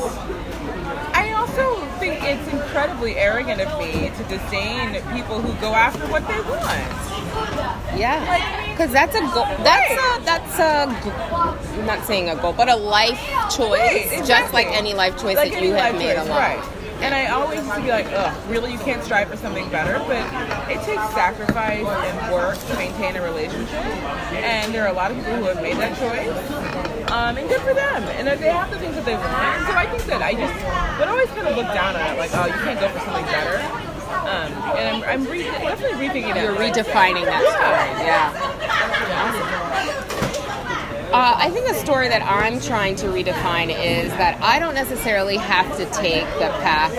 I 1.15 1.33
also 1.33 1.85
think 1.99 2.23
it's 2.23 2.47
incredibly 2.53 3.15
arrogant 3.17 3.61
of 3.61 3.79
me 3.79 4.09
to 4.15 4.23
disdain 4.25 4.93
people 5.15 5.41
who 5.41 5.53
go 5.59 5.73
after 5.73 6.05
what 6.07 6.27
they 6.27 6.39
want. 6.41 7.97
Yeah. 7.97 8.69
Because 8.71 8.91
that's 8.91 9.15
a 9.15 9.21
goal. 9.21 9.45
That's 9.63 9.89
Right. 9.91 10.19
a 10.21 10.23
that's 10.23 10.59
a. 10.59 10.87
I'm 11.79 11.85
not 11.85 12.05
saying 12.05 12.29
a 12.29 12.35
goal, 12.35 12.53
but 12.53 12.69
a 12.69 12.75
life 12.75 13.19
choice, 13.49 13.79
Right, 14.11 14.23
just 14.25 14.53
like 14.53 14.67
any 14.67 14.93
life 14.93 15.17
choice 15.19 15.35
like 15.35 15.51
that 15.53 15.61
you 15.61 15.73
have 15.73 15.95
made 15.95 16.15
choice, 16.15 16.25
alone. 16.27 16.37
right? 16.37 16.63
And 17.01 17.15
I 17.15 17.27
always 17.27 17.61
used 17.61 17.73
to 17.75 17.81
be 17.81 17.87
like, 17.89 18.07
ugh, 18.11 18.33
really, 18.49 18.71
you 18.73 18.77
can't 18.79 19.01
strive 19.03 19.29
for 19.29 19.37
something 19.37 19.69
better, 19.69 19.99
but 20.05 20.25
it 20.69 20.81
takes 20.83 21.01
sacrifice 21.13 21.85
and 21.87 22.33
work 22.33 22.57
to 22.57 22.73
maintain 22.75 23.15
a 23.15 23.21
relationship. 23.21 23.85
And 24.35 24.73
there 24.73 24.83
are 24.83 24.89
a 24.89 24.93
lot 24.93 25.11
of 25.11 25.17
people 25.17 25.35
who 25.35 25.45
have 25.45 25.61
made 25.61 25.77
that 25.77 25.95
choice, 25.97 26.27
um, 27.11 27.37
and 27.37 27.47
good 27.47 27.61
for 27.61 27.73
them. 27.73 28.03
And 28.03 28.27
they 28.27 28.49
have 28.51 28.69
the 28.69 28.79
things 28.79 28.95
that 28.95 29.05
they 29.05 29.15
want. 29.15 29.65
So 29.67 29.73
I 29.75 29.85
think 29.89 30.03
that 30.11 30.21
I 30.21 30.33
just 30.33 30.53
would 30.99 31.07
always 31.07 31.29
kind 31.29 31.47
of 31.47 31.55
look 31.55 31.67
down 31.73 31.95
on 31.95 32.01
it, 32.11 32.17
like, 32.17 32.31
oh, 32.33 32.45
you 32.45 32.53
can't 32.67 32.79
go 32.79 32.89
for 32.89 32.99
something 32.99 33.25
better. 33.25 33.61
Um, 34.09 34.51
and 34.75 35.03
I'm, 35.03 35.03
I'm 35.03 35.23
re- 35.31 35.43
definitely 35.43 36.07
rethinking 36.07 36.35
it. 36.35 36.43
You're 36.43 36.55
redefining 36.55 37.25
that 37.25 37.43
story. 37.47 38.05
Yeah. 38.05 40.05
Uh, 41.11 41.33
I 41.37 41.49
think 41.49 41.65
the 41.65 41.73
story 41.73 42.07
that 42.07 42.21
I'm 42.21 42.59
trying 42.59 42.95
to 42.97 43.07
redefine 43.07 43.69
is 43.69 44.11
that 44.11 44.39
I 44.43 44.59
don't 44.59 44.75
necessarily 44.75 45.37
have 45.37 45.75
to 45.77 45.85
take 45.87 46.25
the 46.35 46.49
path 46.61 46.95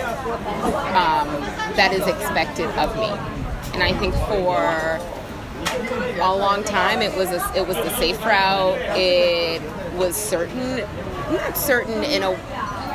um, 0.93 1.29
that 1.77 1.93
is 1.93 2.05
expected 2.05 2.69
of 2.71 2.93
me, 2.97 3.07
and 3.73 3.81
I 3.81 3.97
think 3.97 4.13
for 4.27 4.99
a 6.21 6.35
long 6.35 6.65
time 6.65 7.01
it 7.01 7.15
was 7.15 7.31
a, 7.31 7.53
it 7.55 7.65
was 7.65 7.77
the 7.77 7.89
safe 7.97 8.19
route. 8.25 8.77
It 8.97 9.61
was 9.95 10.17
certain, 10.17 10.79
not 11.31 11.57
certain 11.57 12.03
in 12.03 12.23
a 12.23 12.31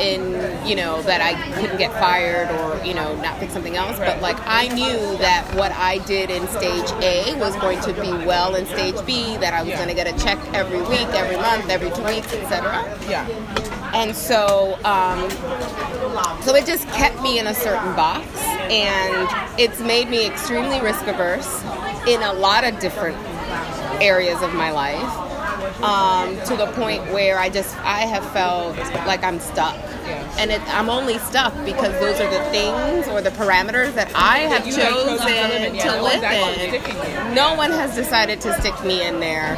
in 0.00 0.66
you 0.66 0.74
know 0.76 1.02
that 1.02 1.20
I 1.20 1.35
couldn't 1.61 1.78
get 1.78 1.92
fired 1.92 2.48
or 2.50 2.85
you 2.85 2.94
know 2.94 3.14
not 3.22 3.38
pick 3.38 3.50
something 3.50 3.76
else, 3.76 3.98
but 3.98 4.20
like 4.20 4.37
I 4.46 4.68
knew 4.68 5.16
that 5.18 5.46
what 5.54 5.72
I 5.72 5.98
did 5.98 6.30
in 6.30 6.46
stage 6.48 6.90
A 7.02 7.35
was 7.38 7.54
going 7.56 7.80
to 7.82 7.92
be 7.94 8.11
well 8.26 8.54
in 8.56 8.66
stage 8.66 8.96
B. 9.06 9.37
That 9.38 9.54
I 9.54 9.61
was 9.62 9.70
Yeah. 9.70 9.76
going 9.76 9.88
to 9.88 9.94
get 9.94 10.06
a 10.06 10.18
check 10.24 10.38
every 10.54 10.80
week, 10.82 11.09
every 11.14 11.37
month, 11.37 11.68
every 11.70 11.90
two 11.90 12.04
weeks, 12.04 12.32
etc. 12.32 12.85
Yeah. 13.09 13.26
and 13.94 14.14
so 14.14 14.78
um, 14.85 15.30
so 16.42 16.54
it 16.54 16.66
just 16.66 16.87
kept 16.88 17.20
me 17.22 17.38
in 17.38 17.46
a 17.46 17.54
certain 17.54 17.94
box, 17.94 18.26
and 18.70 19.28
it's 19.61 19.80
made 19.80 20.09
me 20.09 20.26
extremely 20.26 20.80
risk 20.80 21.06
averse 21.06 21.62
in 22.06 22.22
a 22.22 22.32
lot 22.35 22.64
of 22.64 22.78
different 22.80 23.16
areas 24.02 24.40
of 24.42 24.52
my 24.54 24.70
life. 24.70 25.25
Um, 25.83 26.37
to 26.46 26.57
the 26.57 26.66
point 26.72 27.02
where 27.12 27.38
I 27.38 27.48
just 27.48 27.76
I 27.79 28.00
have 28.00 28.24
felt 28.33 28.76
like 29.07 29.22
I'm 29.22 29.40
stuck, 29.40 29.76
and 30.38 30.50
it, 30.50 30.61
I'm 30.74 30.88
only 30.88 31.18
stuck 31.18 31.52
because 31.64 31.92
those 32.00 32.20
are 32.20 32.31
the 32.31 32.42
things 32.50 33.09
or 33.09 33.20
the 33.20 33.31
parameters 33.31 33.94
that 33.94 34.11
I 34.14 34.38
have 34.40 34.64
chosen 34.64 35.18
to 35.18 35.24
live 35.24 35.62
in. 35.62 35.74
Yeah, 35.74 35.83
to 35.83 35.96
no 35.96 36.02
live 36.02 36.22
in. 36.22 37.35
No 37.35 37.55
one 37.55 37.70
has 37.70 37.94
decided 37.94 38.40
to 38.42 38.52
stick 38.61 38.83
me 38.85 39.07
in 39.07 39.20
there. 39.20 39.57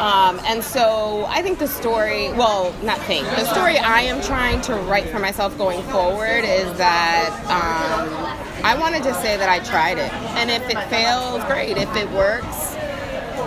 Um, 0.00 0.40
and 0.44 0.64
so 0.64 1.26
I 1.28 1.42
think 1.42 1.58
the 1.58 1.68
story, 1.68 2.32
well, 2.32 2.74
not 2.82 2.98
think, 3.02 3.26
the 3.26 3.44
story 3.52 3.78
I 3.78 4.00
am 4.02 4.20
trying 4.22 4.60
to 4.62 4.74
write 4.74 5.08
for 5.08 5.18
myself 5.18 5.56
going 5.58 5.82
forward 5.84 6.44
is 6.44 6.72
that 6.78 7.30
um, 7.46 8.64
I 8.64 8.76
wanted 8.78 9.02
to 9.04 9.14
say 9.14 9.36
that 9.36 9.48
I 9.48 9.60
tried 9.60 9.98
it. 9.98 10.12
And 10.36 10.50
if 10.50 10.68
it 10.68 10.82
fails, 10.88 11.44
great. 11.44 11.76
If 11.76 11.94
it 11.94 12.10
works, 12.10 12.74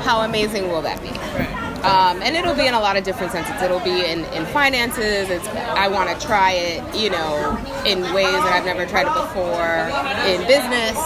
how 0.06 0.22
amazing 0.22 0.70
will 0.70 0.82
that 0.84 1.02
be? 1.02 1.10
Um, 1.86 2.20
and 2.24 2.36
it'll 2.36 2.56
be 2.56 2.66
in 2.66 2.74
a 2.74 2.80
lot 2.80 2.98
of 2.98 3.04
different 3.04 3.32
senses. 3.32 3.62
It'll 3.62 3.80
be 3.80 4.04
in, 4.06 4.26
in 4.34 4.46
finances. 4.48 5.30
It's 5.30 5.48
I 5.48 5.88
want 5.88 6.10
to 6.10 6.26
try 6.26 6.52
it, 6.54 6.96
you 6.96 7.12
know, 7.12 7.58
in 7.86 8.02
ways 8.12 8.32
that 8.32 8.54
I've 8.54 8.66
never 8.66 8.88
tried 8.88 9.06
it 9.06 9.14
before. 9.14 9.86
In 10.26 10.42
business, 10.48 10.98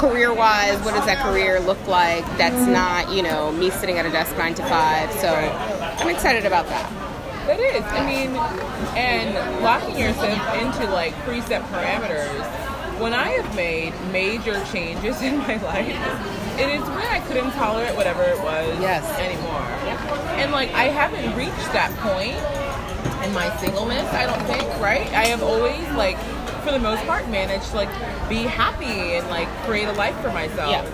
career 0.00 0.34
wise, 0.34 0.76
what 0.80 0.94
does 0.94 1.06
that 1.06 1.24
career 1.24 1.60
look 1.60 1.86
like? 1.86 2.24
That's 2.36 2.66
not, 2.66 3.14
you 3.14 3.22
know, 3.22 3.52
me 3.52 3.70
sitting 3.70 3.98
at 3.98 4.06
a 4.06 4.10
desk 4.10 4.36
nine 4.36 4.54
to 4.54 4.62
five. 4.64 5.12
So 5.12 5.28
I'm 5.28 6.08
excited 6.08 6.44
about 6.44 6.66
that. 6.66 6.90
That 7.46 7.60
is. 7.60 7.84
I 7.84 8.04
mean, 8.04 8.36
and 8.96 9.62
locking 9.62 9.96
yourself 9.96 10.54
into 10.54 10.92
like 10.92 11.14
preset 11.24 11.62
parameters. 11.68 13.00
When 13.00 13.14
I 13.14 13.28
have 13.28 13.54
made 13.54 13.94
major 14.10 14.60
changes 14.66 15.22
in 15.22 15.38
my 15.38 15.56
life, 15.62 16.47
it 16.58 16.68
is 16.70 16.82
when 16.82 17.06
I 17.06 17.20
couldn't 17.26 17.52
tolerate 17.52 17.94
whatever 17.96 18.22
it 18.24 18.38
was 18.38 18.78
Yes. 18.80 19.04
anymore. 19.18 19.62
And 20.38 20.52
like 20.52 20.70
I 20.74 20.84
haven't 20.84 21.34
reached 21.36 21.72
that 21.72 21.90
point 21.98 22.36
in 23.26 23.34
my 23.34 23.54
singleness, 23.58 24.06
I 24.12 24.26
don't 24.26 24.42
think, 24.46 24.62
right? 24.80 25.06
I 25.12 25.26
have 25.26 25.42
always 25.42 25.88
like 25.92 26.16
for 26.64 26.72
the 26.72 26.78
most 26.78 27.04
part 27.06 27.28
managed 27.28 27.70
to 27.70 27.76
like 27.76 28.28
be 28.28 28.42
happy 28.42 29.14
and 29.16 29.26
like 29.28 29.48
create 29.64 29.88
a 29.88 29.92
life 29.92 30.18
for 30.20 30.30
myself. 30.32 30.70
Yeah. 30.70 30.84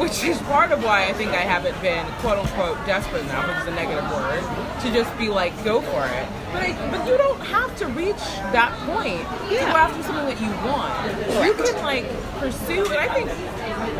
Which 0.00 0.24
is 0.24 0.38
part 0.42 0.72
of 0.72 0.82
why 0.82 1.06
I 1.06 1.12
think 1.12 1.30
I 1.30 1.42
haven't 1.46 1.80
been 1.80 2.04
quote 2.18 2.38
unquote 2.38 2.76
desperate 2.86 3.22
enough, 3.22 3.46
which 3.48 3.58
is 3.58 3.66
a 3.68 3.74
negative 3.76 4.04
word, 4.10 4.42
to 4.82 4.92
just 4.92 5.16
be 5.18 5.28
like, 5.28 5.52
go 5.64 5.80
for 5.80 6.04
it. 6.06 6.26
But 6.52 6.62
I, 6.62 6.90
but 6.90 7.06
you 7.06 7.16
don't 7.16 7.40
have 7.46 7.74
to 7.78 7.86
reach 7.88 8.22
that 8.52 8.72
point 8.86 9.22
to 9.50 9.54
go 9.54 9.74
after 9.78 10.02
something 10.02 10.26
that 10.26 10.40
you 10.40 10.50
want. 10.66 11.46
You 11.46 11.54
can 11.54 11.82
like 11.82 12.06
pursue 12.38 12.84
and 12.86 12.94
I 12.98 13.08
think 13.14 13.30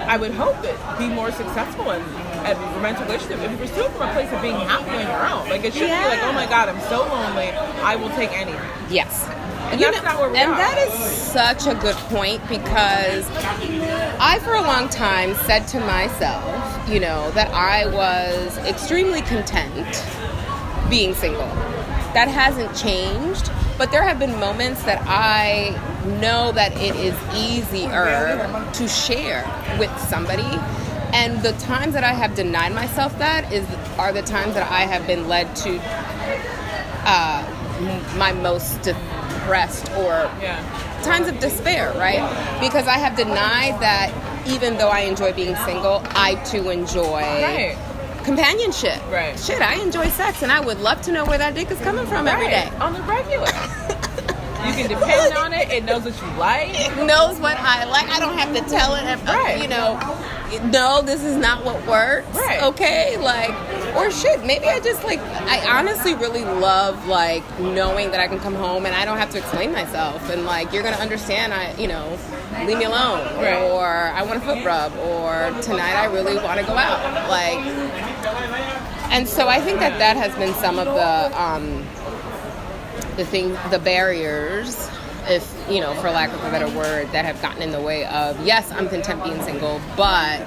I 0.07 0.17
would 0.17 0.33
hope 0.33 0.61
that 0.63 0.99
be 0.99 1.09
more 1.09 1.31
successful 1.33 1.91
in 1.91 2.03
at 2.45 2.57
romantic 2.77 3.07
relationship 3.07 3.39
if 3.41 3.51
you 3.51 3.57
pursue 3.57 3.89
from 3.91 4.09
a 4.09 4.13
place 4.13 4.31
of 4.33 4.43
being 4.43 4.55
happy 4.55 4.91
on 4.91 5.01
your 5.01 5.27
own. 5.27 5.49
Like 5.49 5.65
it 5.65 5.73
shouldn't 5.73 6.03
be 6.03 6.09
like, 6.09 6.23
oh 6.23 6.33
my 6.33 6.47
god, 6.47 6.69
I'm 6.69 6.81
so 6.91 7.01
lonely, 7.07 7.49
I 7.83 7.97
will 7.97 8.11
take 8.11 8.31
anything. 8.33 8.61
Yes. 8.91 9.27
And 9.71 9.81
You 9.81 9.87
that's 9.91 10.05
know- 10.05 10.11
not 10.13 10.21
where 10.21 10.31
we 10.31 10.39
and 10.39 10.53
are. 10.53 10.57
that 10.59 10.79
is 10.79 10.93
such 10.93 11.67
a 11.67 11.75
good 11.75 11.97
point 12.13 12.47
because 12.49 13.27
I, 14.21 14.39
for 14.45 14.53
a 14.55 14.61
long 14.63 14.89
time, 14.91 15.35
said 15.35 15.67
to 15.69 15.81
myself, 15.81 16.89
you 16.89 17.01
know, 17.01 17.31
that 17.33 17.49
I 17.55 17.87
was 17.87 18.59
extremely 18.59 19.23
content 19.23 20.05
being 20.91 21.15
single. 21.15 21.49
That 22.13 22.29
hasn't 22.29 22.77
changed, 22.77 23.51
but 23.79 23.91
there 23.91 24.03
have 24.03 24.19
been 24.19 24.39
moments 24.39 24.83
that 24.85 25.03
I 25.07 25.71
know 26.05 26.53
that 26.53 26.73
it 26.77 26.95
is 26.97 27.15
easier 27.35 28.47
to 28.73 28.89
share 28.89 29.45
with 29.79 29.91
somebody. 30.09 30.49
And 31.13 31.43
the 31.43 31.53
times 31.55 31.95
that 31.95 32.03
I 32.05 32.13
have 32.13 32.35
denied 32.35 32.75
myself 32.75 33.17
that 33.19 33.53
is 33.53 33.67
are 33.99 34.13
the 34.13 34.23
times 34.23 34.55
that 34.55 34.71
I 34.71 34.81
have 34.83 35.07
been 35.07 35.29
led 35.29 35.55
to 35.57 35.81
uh, 37.07 38.15
my 38.17 38.33
most 38.33 38.83
depressed 38.83 39.91
or 39.93 40.29
Yeah. 40.41 40.59
times 41.03 41.29
of 41.29 41.39
despair, 41.39 41.93
right? 41.97 42.23
Because 42.61 42.87
I 42.89 42.99
have 42.99 43.17
denied 43.17 43.79
that 43.81 44.13
even 44.47 44.77
though 44.77 44.89
I 44.89 45.01
enjoy 45.01 45.33
being 45.33 45.55
single, 45.65 46.03
I 46.15 46.35
too 46.45 46.71
enjoy 46.71 47.21
Right. 47.23 47.77
companionship. 48.25 49.01
Right. 49.11 49.39
Shit, 49.39 49.63
I 49.63 49.75
enjoy 49.75 50.09
sex 50.11 50.43
and 50.43 50.51
I 50.51 50.61
would 50.61 50.81
love 50.81 51.01
to 51.03 51.13
know 51.13 51.25
where 51.25 51.39
that 51.39 51.55
dick 51.55 51.71
is 51.71 51.79
coming 51.81 52.07
from 52.07 52.27
every 52.27 52.49
day. 52.49 52.71
On 52.81 52.93
the 52.93 53.01
regular. 53.03 53.47
can 54.75 54.89
depend 54.89 55.35
on 55.37 55.53
it, 55.53 55.71
it 55.71 55.85
knows 55.85 56.05
what 56.05 56.21
you 56.21 56.39
like. 56.39 56.71
It 56.75 56.97
knows 57.07 57.39
what 57.39 57.57
I 57.59 57.85
like. 57.85 58.09
I 58.09 58.19
don't 58.21 58.37
have 58.39 58.55
to 58.55 58.61
tell 58.71 58.95
it, 58.95 59.05
uh, 59.05 59.17
Right. 59.33 59.61
you 59.63 59.69
know, 59.69 59.99
no, 60.71 61.03
this 61.03 61.25
is 61.25 61.37
not 61.37 61.65
what 61.65 61.85
works. 61.87 62.29
Right. 62.37 62.63
Okay? 62.63 63.17
Like, 63.17 63.51
or 63.97 64.11
shit, 64.11 64.45
maybe 64.45 64.67
I 64.67 64.79
just 64.81 65.03
like, 65.05 65.19
I 65.21 65.79
honestly 65.79 66.15
really 66.15 66.45
love 66.45 67.07
like 67.09 67.43
knowing 67.59 68.11
that 68.13 68.21
I 68.21 68.29
can 68.29 68.39
come 68.39 68.55
home 68.55 68.87
and 68.87 68.95
I 68.95 69.05
don't 69.05 69.19
have 69.19 69.31
to 69.31 69.39
explain 69.39 69.73
myself. 69.73 70.29
And 70.31 70.45
like, 70.45 70.73
you're 70.73 70.83
going 70.83 70.95
to 70.95 71.01
understand, 71.01 71.53
I, 71.53 71.75
you 71.75 71.89
know, 71.89 72.19
leave 72.67 72.79
me 72.79 72.85
alone. 72.85 73.21
Right. 73.37 73.63
Or 73.71 73.85
I 73.87 74.23
want 74.23 74.43
a 74.43 74.47
foot 74.47 74.65
rub. 74.65 74.93
Or 74.99 75.51
tonight 75.63 75.95
I 75.97 76.05
really 76.07 76.37
want 76.37 76.61
to 76.61 76.67
go 76.67 76.77
out. 76.77 77.29
Like, 77.29 77.59
and 79.11 79.29
so 79.29 79.49
I 79.49 79.61
think 79.61 79.81
that 79.81 79.99
that 79.99 80.17
has 80.17 80.35
been 80.37 80.55
some 80.55 80.79
of 80.79 80.87
the, 80.87 81.41
um, 81.43 81.84
the 83.17 83.25
thing, 83.25 83.57
the 83.71 83.79
barriers, 83.79 84.89
if 85.27 85.51
you 85.71 85.81
know, 85.81 85.95
for 85.95 86.11
lack 86.11 86.31
of 86.33 86.43
a 86.45 86.51
better 86.51 86.69
word, 86.77 87.11
that 87.13 87.25
have 87.25 87.41
gotten 87.41 87.63
in 87.63 87.71
the 87.71 87.81
way 87.81 88.05
of 88.07 88.45
yes, 88.45 88.71
I'm 88.73 88.89
content 88.89 89.23
being 89.25 89.41
single, 89.43 89.81
but 89.97 90.45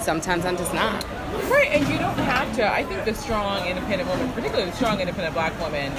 sometimes 0.00 0.44
I'm 0.44 0.56
just 0.56 0.74
not. 0.74 1.04
Right, 1.48 1.68
and 1.70 1.86
you 1.88 1.98
don't 1.98 2.18
have 2.18 2.54
to. 2.56 2.68
I 2.68 2.82
think 2.84 3.04
the 3.04 3.14
strong, 3.14 3.64
independent 3.66 4.08
woman, 4.08 4.32
particularly 4.32 4.68
the 4.70 4.76
strong, 4.76 4.98
independent 5.00 5.32
black 5.34 5.58
woman, 5.60 5.92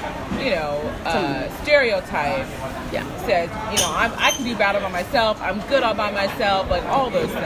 you 0.44 0.52
know, 0.52 0.78
uh, 1.06 1.50
stereotype 1.64 2.48
Yeah. 2.92 3.06
says, 3.26 3.50
you 3.72 3.78
know, 3.80 3.92
I'm, 3.94 4.12
I 4.18 4.32
can 4.32 4.44
do 4.44 4.56
battle 4.58 4.82
by 4.82 4.90
myself. 4.90 5.42
I'm 5.42 5.62
good 5.68 5.84
all 5.84 5.94
by 5.94 6.12
myself. 6.12 6.70
Like 6.70 6.84
all 6.84 7.10
those 7.10 7.30
things. 7.32 7.46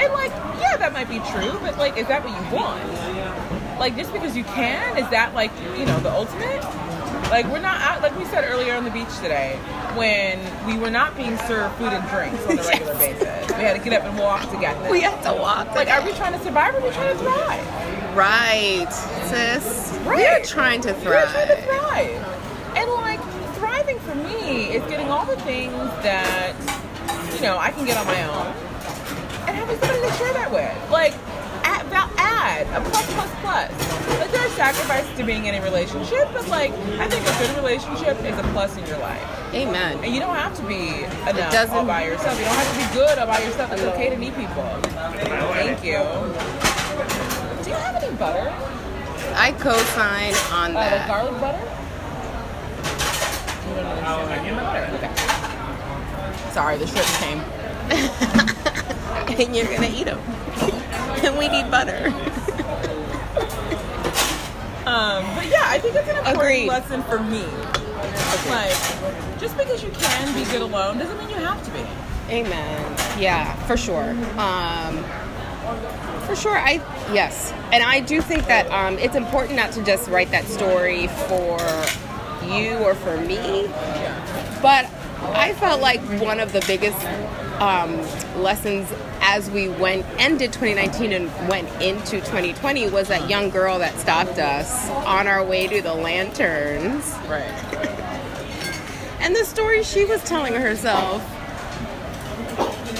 And 0.00 0.12
like, 0.12 0.30
yeah, 0.60 0.76
that 0.76 0.92
might 0.92 1.08
be 1.08 1.18
true, 1.30 1.58
but 1.60 1.78
like, 1.78 1.96
is 1.96 2.06
that 2.08 2.22
what 2.24 2.30
you 2.30 2.56
want? 2.56 3.78
Like, 3.78 3.96
just 3.96 4.12
because 4.12 4.36
you 4.36 4.44
can, 4.44 4.98
is 4.98 5.08
that 5.10 5.32
like, 5.34 5.50
you 5.78 5.86
know, 5.86 5.98
the 6.00 6.12
ultimate? 6.12 6.62
Like, 7.30 7.46
we're 7.46 7.60
not 7.60 7.80
out. 7.82 8.00
Like 8.02 8.16
we 8.18 8.24
said 8.26 8.44
earlier 8.48 8.74
on 8.74 8.84
the 8.84 8.90
beach 8.90 9.14
today, 9.16 9.56
when 9.94 10.38
we 10.66 10.78
were 10.78 10.90
not 10.90 11.16
being 11.16 11.36
served 11.38 11.74
food 11.76 11.92
and 11.92 12.08
drinks 12.08 12.44
on 12.46 12.58
a 12.58 12.62
regular 12.68 12.94
basis, 12.94 13.48
we 13.48 13.64
had 13.64 13.76
to 13.76 13.82
get 13.82 13.92
up 13.92 14.04
and 14.04 14.18
walk 14.18 14.50
to 14.50 14.58
get 14.58 14.80
them. 14.80 14.90
We 14.90 15.02
have 15.02 15.22
to 15.24 15.32
walk. 15.32 15.74
Like, 15.74 15.88
are 15.88 16.04
we 16.04 16.12
trying 16.12 16.32
to 16.32 16.42
survive 16.42 16.74
or 16.74 16.78
are 16.78 16.82
we 16.82 16.90
trying 16.90 17.16
to 17.16 17.22
thrive? 17.22 18.16
right, 18.16 18.92
sis? 19.28 19.92
Right. 20.04 20.40
We're 20.40 20.44
trying 20.44 20.80
to 20.82 20.94
thrive. 20.94 21.04
We're 21.04 21.32
trying 21.32 21.48
to 21.48 21.62
thrive. 21.62 22.76
And 22.76 22.90
like, 22.92 23.20
thriving 23.56 23.98
for 24.00 24.14
me 24.14 24.74
is 24.74 24.82
getting 24.88 25.08
all 25.08 25.26
the 25.26 25.36
things 25.42 25.74
that, 26.02 26.54
you 27.34 27.42
know, 27.42 27.58
I 27.58 27.70
can 27.70 27.84
get 27.84 27.98
on 27.98 28.06
my 28.06 28.24
own 28.24 28.46
and 29.46 29.56
having 29.56 29.78
somebody 29.78 30.00
to 30.00 30.12
share 30.14 30.32
that 30.32 30.50
with. 30.50 30.90
Like, 30.90 31.14
a 32.56 32.80
plus, 32.80 33.06
plus, 33.12 33.30
plus. 33.40 33.70
Like, 34.20 34.30
there 34.32 34.40
are 34.46 34.48
sacrifices 34.50 35.16
to 35.18 35.24
being 35.24 35.44
in 35.46 35.54
a 35.54 35.62
relationship, 35.62 36.28
but 36.32 36.48
like, 36.48 36.72
I 36.98 37.06
think 37.08 37.24
a 37.26 37.38
good 37.46 37.56
relationship 37.56 38.18
is 38.24 38.38
a 38.38 38.42
plus 38.52 38.76
in 38.76 38.86
your 38.86 38.98
life. 38.98 39.22
Amen. 39.54 39.98
And 40.02 40.14
you 40.14 40.20
don't 40.20 40.34
have 40.34 40.54
to 40.56 40.62
be 40.66 41.04
enough 41.28 41.70
all 41.72 41.84
by 41.84 42.04
yourself. 42.04 42.38
You 42.38 42.44
don't 42.44 42.54
have 42.54 42.72
to 42.72 42.78
be 42.88 42.94
good 42.94 43.18
all 43.18 43.26
by 43.26 43.40
yourself. 43.42 43.72
It's 43.72 43.82
okay 43.82 44.10
to 44.10 44.16
need 44.16 44.34
people. 44.34 44.62
Thank 44.82 45.84
you. 45.84 45.98
Do 47.62 47.70
you 47.70 47.76
have 47.76 48.02
any 48.02 48.14
butter? 48.16 48.52
I 49.34 49.52
co-sign 49.58 50.34
on 50.52 50.76
Uh, 50.76 50.80
that. 50.80 51.06
garlic 51.08 51.40
butter? 51.40 51.64
You 53.68 53.74
don't 53.76 53.86
understand. 53.86 54.56
Butter. 54.56 54.86
Okay. 54.96 56.52
Sorry, 56.52 56.78
the 56.78 56.86
shrimp 56.86 57.06
came. 57.20 57.40
and 59.46 59.56
you're 59.56 59.66
gonna 59.66 59.88
eat 59.94 60.04
them. 60.04 60.20
and 61.24 61.38
we 61.42 61.48
need 61.48 61.70
butter. 61.70 62.12
Um, 64.88 65.22
but 65.36 65.46
yeah, 65.48 65.64
I 65.66 65.78
think 65.78 65.96
it's 65.96 66.08
an 66.08 66.16
important 66.16 66.38
Agreed. 66.38 66.66
lesson 66.66 67.02
for 67.02 67.18
me. 67.18 67.44
Like, 68.48 69.38
just 69.38 69.54
because 69.58 69.82
you 69.82 69.90
can 69.90 70.34
be 70.34 70.50
good 70.50 70.62
alone 70.62 70.96
doesn't 70.96 71.18
mean 71.18 71.28
you 71.28 71.36
have 71.36 71.62
to 71.62 71.70
be. 71.72 71.84
Amen. 72.30 72.96
Yeah, 73.20 73.54
for 73.66 73.76
sure. 73.76 74.12
Um, 74.38 75.04
for 76.24 76.34
sure. 76.34 76.56
I 76.56 76.80
yes, 77.12 77.52
and 77.70 77.82
I 77.82 78.00
do 78.00 78.22
think 78.22 78.46
that 78.46 78.66
um, 78.70 78.98
it's 78.98 79.14
important 79.14 79.56
not 79.56 79.72
to 79.72 79.84
just 79.84 80.08
write 80.08 80.30
that 80.30 80.46
story 80.46 81.08
for 81.28 81.58
you 82.46 82.78
or 82.78 82.94
for 82.94 83.18
me, 83.18 83.66
but 84.62 84.86
I 85.34 85.54
felt 85.58 85.82
like 85.82 86.00
one 86.18 86.40
of 86.40 86.54
the 86.54 86.64
biggest 86.66 86.98
um, 87.60 87.96
lessons 88.42 88.90
as 89.20 89.50
we 89.50 89.68
went 89.68 90.06
ended 90.18 90.52
2019 90.52 91.12
and 91.12 91.48
went 91.48 91.68
into 91.82 92.12
2020 92.20 92.88
was 92.90 93.08
that 93.08 93.28
young 93.28 93.50
girl 93.50 93.78
that 93.78 93.98
stopped 93.98 94.38
us 94.38 94.88
on 95.06 95.26
our 95.26 95.44
way 95.44 95.66
to 95.66 95.82
the 95.82 95.92
lanterns 95.92 97.04
Right. 97.28 97.42
and 99.20 99.34
the 99.34 99.44
story 99.44 99.82
she 99.82 100.04
was 100.04 100.22
telling 100.24 100.54
herself 100.54 101.22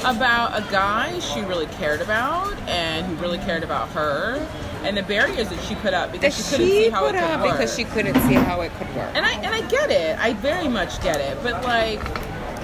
About 0.05 0.59
a 0.59 0.71
guy 0.73 1.19
she 1.21 1.41
really 1.43 1.67
cared 1.67 2.01
about 2.01 2.53
and 2.69 3.07
who 3.07 3.15
really 3.17 3.39
cared 3.39 3.63
about 3.63 3.89
her 3.91 4.45
and 4.83 4.97
the 4.97 5.03
barriers 5.03 5.49
that 5.51 5.61
she 5.65 5.75
put 5.77 5.93
up 5.95 6.13
because 6.13 6.35
she 6.37 6.43
couldn't 6.57 6.67
see 6.69 6.89
how 6.91 7.07
it 7.07 7.13
could 7.15 7.41
work. 7.41 7.53
because 7.53 7.77
she 7.77 7.85
couldn't 7.85 8.15
see 8.29 8.35
how 8.35 8.61
it 8.61 8.73
could 8.79 8.95
work 8.97 9.11
and 9.15 9.25
I 9.27 9.33
and 9.35 9.55
I 9.55 9.61
get 9.69 9.91
it. 9.91 10.19
I 10.19 10.33
very 10.35 10.69
much 10.69 11.01
get 11.03 11.17
it. 11.21 11.37
But 11.43 11.65
like 11.65 12.01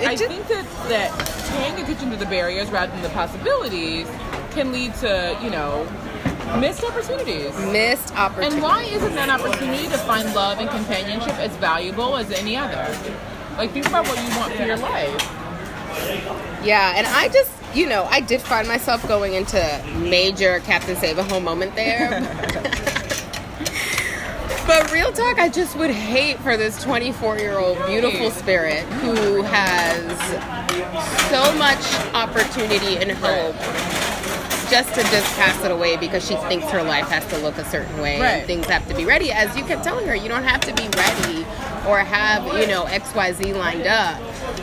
It 0.00 0.08
I 0.08 0.14
ju- 0.16 0.26
think 0.26 0.46
that 0.48 0.66
that 0.88 1.10
paying 1.56 1.74
attention 1.82 2.10
to 2.10 2.16
the 2.16 2.26
barriers 2.26 2.70
rather 2.70 2.92
than 2.92 3.02
the 3.02 3.08
possibilities 3.10 4.08
can 4.52 4.72
lead 4.72 4.94
to, 4.96 5.36
you 5.42 5.50
know, 5.50 5.86
missed 6.58 6.84
opportunities. 6.84 7.56
missed 7.72 8.14
opportunities. 8.16 8.54
And 8.54 8.62
why 8.62 8.82
isn't 8.84 9.14
that 9.14 9.28
opportunity 9.28 9.84
to 9.84 9.98
find 9.98 10.32
love 10.34 10.58
and 10.58 10.68
companionship 10.70 11.34
as 11.38 11.54
valuable 11.56 12.16
as 12.16 12.30
any 12.32 12.56
other? 12.56 12.86
Like 13.56 13.70
think 13.72 13.86
about 13.86 14.06
what 14.08 14.18
you 14.22 14.36
want 14.38 14.52
for 14.54 14.64
your 14.64 14.76
life. 14.76 15.30
Yeah, 16.64 16.94
and 16.96 17.06
I 17.06 17.28
just, 17.28 17.50
you 17.74 17.86
know, 17.88 18.04
I 18.10 18.20
did 18.20 18.40
find 18.40 18.66
myself 18.66 19.06
going 19.06 19.34
into 19.34 19.84
major 19.96 20.60
Captain 20.60 20.96
Save 20.96 21.18
a 21.18 21.22
Ho 21.24 21.38
moment 21.40 21.74
there. 21.76 22.20
but 24.66 24.90
real 24.92 25.12
talk, 25.12 25.38
I 25.38 25.48
just 25.48 25.76
would 25.76 25.90
hate 25.90 26.38
for 26.40 26.56
this 26.56 26.82
24 26.82 27.38
year 27.38 27.58
old 27.58 27.78
beautiful 27.86 28.30
spirit 28.30 28.82
who 28.84 29.42
has 29.42 30.18
so 31.30 31.54
much 31.58 31.84
opportunity 32.14 32.96
and 32.96 33.10
hope 33.12 33.54
just 34.70 34.94
to 34.94 35.02
just 35.02 35.26
pass 35.36 35.62
it 35.62 35.70
away 35.70 35.96
because 35.98 36.26
she 36.26 36.36
thinks 36.48 36.66
her 36.70 36.82
life 36.82 37.06
has 37.08 37.26
to 37.26 37.36
look 37.38 37.56
a 37.58 37.64
certain 37.66 38.00
way 38.00 38.18
Right. 38.18 38.28
and 38.38 38.46
things 38.46 38.66
have 38.66 38.86
to 38.88 38.94
be 38.94 39.04
ready. 39.04 39.30
As 39.30 39.54
you 39.56 39.64
kept 39.64 39.84
telling 39.84 40.06
her, 40.06 40.14
you 40.14 40.28
don't 40.28 40.42
have 40.44 40.60
to 40.62 40.72
be 40.74 40.88
ready 40.96 41.44
or 41.86 41.98
have, 41.98 42.44
you 42.58 42.66
know, 42.66 42.84
XYZ 42.84 43.56
lined 43.56 43.86
up 43.86 44.20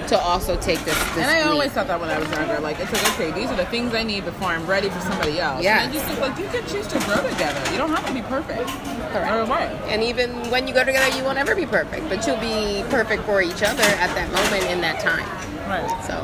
to 0.07 0.17
also 0.19 0.59
take 0.59 0.79
this, 0.79 0.97
this 1.13 1.17
And 1.17 1.25
I 1.31 1.41
leap. 1.41 1.51
always 1.51 1.71
thought 1.71 1.87
that 1.87 1.99
when 1.99 2.09
I 2.09 2.19
was 2.19 2.29
younger. 2.31 2.59
Like 2.59 2.79
it's 2.79 2.91
like 2.91 3.07
okay, 3.13 3.31
these 3.31 3.49
are 3.49 3.55
the 3.55 3.65
things 3.65 3.93
I 3.93 4.03
need 4.03 4.25
before 4.25 4.49
I'm 4.49 4.65
ready 4.67 4.89
for 4.89 4.99
somebody 5.01 5.39
else. 5.39 5.63
Yes. 5.63 5.85
And 5.85 5.91
I 5.91 5.93
just 5.93 6.05
think 6.05 6.19
like 6.19 6.37
you 6.37 6.47
can 6.47 6.67
choose 6.67 6.87
to 6.87 6.99
grow 7.05 7.21
together. 7.29 7.71
You 7.71 7.77
don't 7.77 7.89
have 7.89 8.05
to 8.07 8.13
be 8.13 8.21
perfect. 8.23 8.67
Correct. 9.13 9.49
Or. 9.49 9.53
And 9.89 10.03
even 10.03 10.31
when 10.49 10.67
you 10.67 10.73
go 10.73 10.83
together, 10.83 11.15
you 11.15 11.23
won't 11.23 11.37
ever 11.37 11.55
be 11.55 11.65
perfect, 11.65 12.09
but 12.09 12.25
you'll 12.25 12.39
be 12.39 12.83
perfect 12.89 13.23
for 13.23 13.41
each 13.41 13.63
other 13.63 13.83
at 13.83 14.13
that 14.15 14.31
moment 14.31 14.69
in 14.71 14.81
that 14.81 14.99
time. 14.99 15.27
Right. 15.69 15.87
So, 16.05 16.21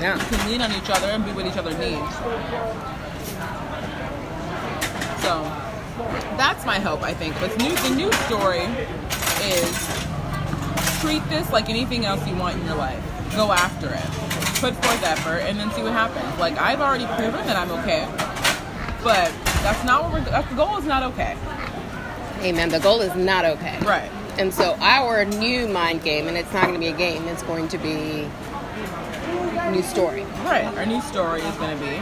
yeah. 0.00 0.18
You 0.18 0.36
can 0.36 0.50
lean 0.50 0.60
on 0.62 0.72
each 0.72 0.90
other 0.90 1.08
and 1.08 1.24
be 1.24 1.32
what 1.32 1.46
each 1.46 1.56
other 1.56 1.76
needs. 1.78 2.14
So 5.22 5.42
that's 6.36 6.66
my 6.66 6.78
hope, 6.78 7.02
I 7.02 7.14
think. 7.14 7.34
But 7.40 7.56
new, 7.58 7.74
the 7.76 7.94
new 7.94 8.12
story 8.26 8.66
is 9.44 11.00
treat 11.00 11.22
this 11.28 11.50
like 11.52 11.68
anything 11.68 12.04
else 12.04 12.26
you 12.26 12.36
want 12.36 12.58
in 12.58 12.64
your 12.66 12.76
life. 12.76 13.02
Go 13.36 13.52
after 13.52 13.88
it. 13.88 14.60
Put 14.60 14.74
forth 14.82 15.04
effort 15.04 15.38
and 15.40 15.58
then 15.58 15.70
see 15.72 15.82
what 15.82 15.92
happens. 15.92 16.38
Like 16.38 16.58
I've 16.58 16.80
already 16.80 17.06
proven 17.06 17.46
that 17.46 17.56
I'm 17.56 17.70
okay. 17.72 18.06
But 19.02 19.32
that's 19.62 19.84
not 19.84 20.04
what 20.04 20.12
we're 20.12 20.20
that's 20.20 20.48
the 20.48 20.56
goal 20.56 20.78
is 20.78 20.84
not 20.84 21.02
okay. 21.12 21.36
Amen. 22.40 22.68
The 22.68 22.80
goal 22.80 23.00
is 23.00 23.14
not 23.14 23.44
okay. 23.44 23.78
Right. 23.80 24.10
And 24.36 24.52
so, 24.52 24.74
our 24.80 25.24
new 25.24 25.68
mind 25.68 26.02
game, 26.02 26.26
and 26.26 26.36
it's 26.36 26.52
not 26.52 26.64
going 26.64 26.74
to 26.74 26.80
be 26.80 26.88
a 26.88 26.96
game, 26.96 27.28
it's 27.28 27.44
going 27.44 27.68
to 27.68 27.78
be 27.78 28.28
a 29.64 29.70
new 29.70 29.82
story. 29.82 30.24
Right. 30.44 30.64
Our 30.76 30.86
new 30.86 31.00
story 31.02 31.40
is 31.40 31.54
gonna 31.56 31.76
be 31.76 31.96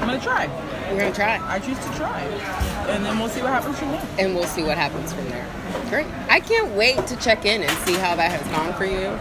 I'm 0.00 0.08
gonna 0.08 0.20
try. 0.20 0.46
We're 0.90 1.00
going 1.00 1.12
to 1.12 1.16
try, 1.16 1.38
I 1.44 1.58
choose 1.58 1.78
to 1.78 1.92
try. 1.94 2.22
And 2.88 3.04
then 3.04 3.18
we'll 3.18 3.28
see 3.28 3.42
what 3.42 3.50
happens 3.50 3.78
from 3.78 3.90
there. 3.90 4.02
and 4.18 4.34
we'll 4.34 4.44
see 4.44 4.62
what 4.62 4.78
happens 4.78 5.12
from 5.12 5.28
there. 5.28 5.46
Great. 5.90 6.06
I 6.28 6.40
can't 6.40 6.72
wait 6.74 7.06
to 7.08 7.16
check 7.16 7.44
in 7.44 7.62
and 7.62 7.70
see 7.86 7.92
how 7.94 8.14
that 8.16 8.30
has 8.30 8.42
gone 8.48 8.72
for 8.74 8.86
you. 8.86 9.18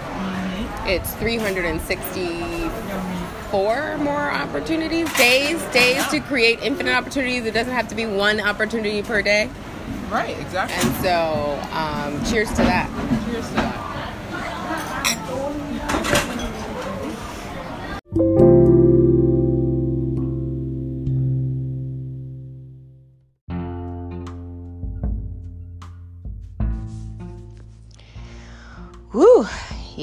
It's 0.89 1.13
364 1.15 3.97
more 3.97 4.31
opportunities, 4.31 5.11
days, 5.17 5.61
days 5.73 6.07
to 6.07 6.21
create 6.21 6.61
infinite 6.61 6.93
opportunities. 6.93 7.45
It 7.45 7.53
doesn't 7.53 7.73
have 7.73 7.89
to 7.89 7.95
be 7.95 8.05
one 8.05 8.39
opportunity 8.39 9.01
per 9.01 9.21
day. 9.21 9.49
Right, 10.09 10.39
exactly. 10.39 10.77
And 10.79 10.95
so, 11.03 11.59
um, 11.73 12.23
cheers 12.25 12.47
to 12.51 12.63
that. 12.63 12.89
Cheers 13.25 13.47
to 13.49 13.53
that. 13.55 13.86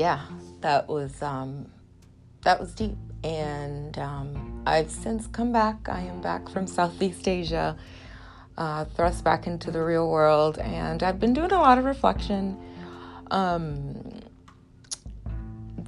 Yeah, 0.05 0.21
that 0.61 0.87
was 0.87 1.23
um, 1.23 1.65
that 2.43 2.61
was 2.61 2.75
deep, 2.75 2.99
and 3.23 3.99
um, 3.99 4.63
I've 4.67 4.91
since 4.91 5.27
come 5.29 5.51
back. 5.51 5.89
I 5.89 6.01
am 6.01 6.21
back 6.21 6.47
from 6.51 6.67
Southeast 6.67 7.27
Asia, 7.27 7.75
uh, 8.59 8.85
thrust 8.85 9.25
back 9.25 9.47
into 9.47 9.71
the 9.71 9.83
real 9.83 10.11
world, 10.11 10.59
and 10.59 11.03
I've 11.03 11.19
been 11.19 11.33
doing 11.33 11.53
a 11.53 11.59
lot 11.59 11.79
of 11.79 11.87
reflection. 11.87 12.59
Um, 13.31 14.21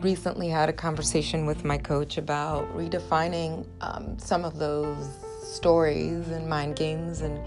recently 0.01 0.49
had 0.49 0.71
a 0.71 0.73
conversation 0.73 1.45
with 1.45 1.67
my 1.67 1.77
coach 1.77 2.17
about 2.17 2.75
redefining 2.75 3.67
um, 3.83 4.19
some 4.19 4.47
of 4.47 4.59
those 4.59 5.11
stories 5.43 6.29
and 6.29 6.49
mind 6.49 6.75
games 6.75 7.21
and 7.21 7.39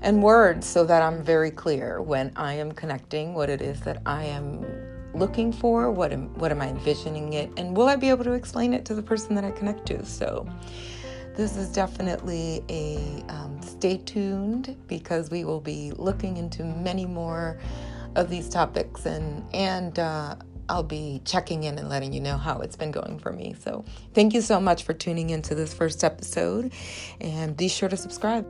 and 0.00 0.22
words 0.22 0.66
so 0.66 0.86
that 0.86 1.02
I'm 1.02 1.22
very 1.22 1.50
clear 1.50 2.00
when 2.00 2.32
I 2.34 2.54
am 2.54 2.72
connecting 2.72 3.34
what 3.34 3.50
it 3.50 3.60
is 3.60 3.82
that 3.82 4.00
I 4.06 4.24
am 4.24 4.64
looking 5.14 5.52
for, 5.52 5.90
what 5.90 6.12
am 6.12 6.28
what 6.38 6.50
am 6.50 6.60
I 6.60 6.68
envisioning 6.68 7.32
it, 7.34 7.50
and 7.56 7.76
will 7.76 7.88
I 7.88 7.96
be 7.96 8.08
able 8.08 8.24
to 8.24 8.32
explain 8.32 8.72
it 8.72 8.84
to 8.86 8.94
the 8.94 9.02
person 9.02 9.34
that 9.34 9.44
I 9.44 9.50
connect 9.50 9.86
to? 9.86 10.04
So 10.04 10.48
this 11.36 11.56
is 11.56 11.70
definitely 11.70 12.62
a 12.68 13.24
um, 13.28 13.60
stay 13.62 13.98
tuned 13.98 14.76
because 14.86 15.30
we 15.30 15.44
will 15.44 15.60
be 15.60 15.92
looking 15.92 16.36
into 16.36 16.64
many 16.64 17.06
more 17.06 17.58
of 18.16 18.28
these 18.28 18.48
topics 18.48 19.06
and 19.06 19.44
and 19.54 19.98
uh, 19.98 20.36
I'll 20.68 20.82
be 20.82 21.20
checking 21.24 21.64
in 21.64 21.78
and 21.78 21.88
letting 21.88 22.12
you 22.12 22.20
know 22.20 22.36
how 22.36 22.60
it's 22.60 22.76
been 22.76 22.92
going 22.92 23.18
for 23.18 23.32
me. 23.32 23.54
So 23.58 23.84
thank 24.14 24.32
you 24.34 24.40
so 24.40 24.60
much 24.60 24.84
for 24.84 24.92
tuning 24.94 25.30
into 25.30 25.54
this 25.54 25.74
first 25.74 26.04
episode 26.04 26.72
and 27.20 27.56
be 27.56 27.68
sure 27.68 27.88
to 27.88 27.96
subscribe. 27.96 28.46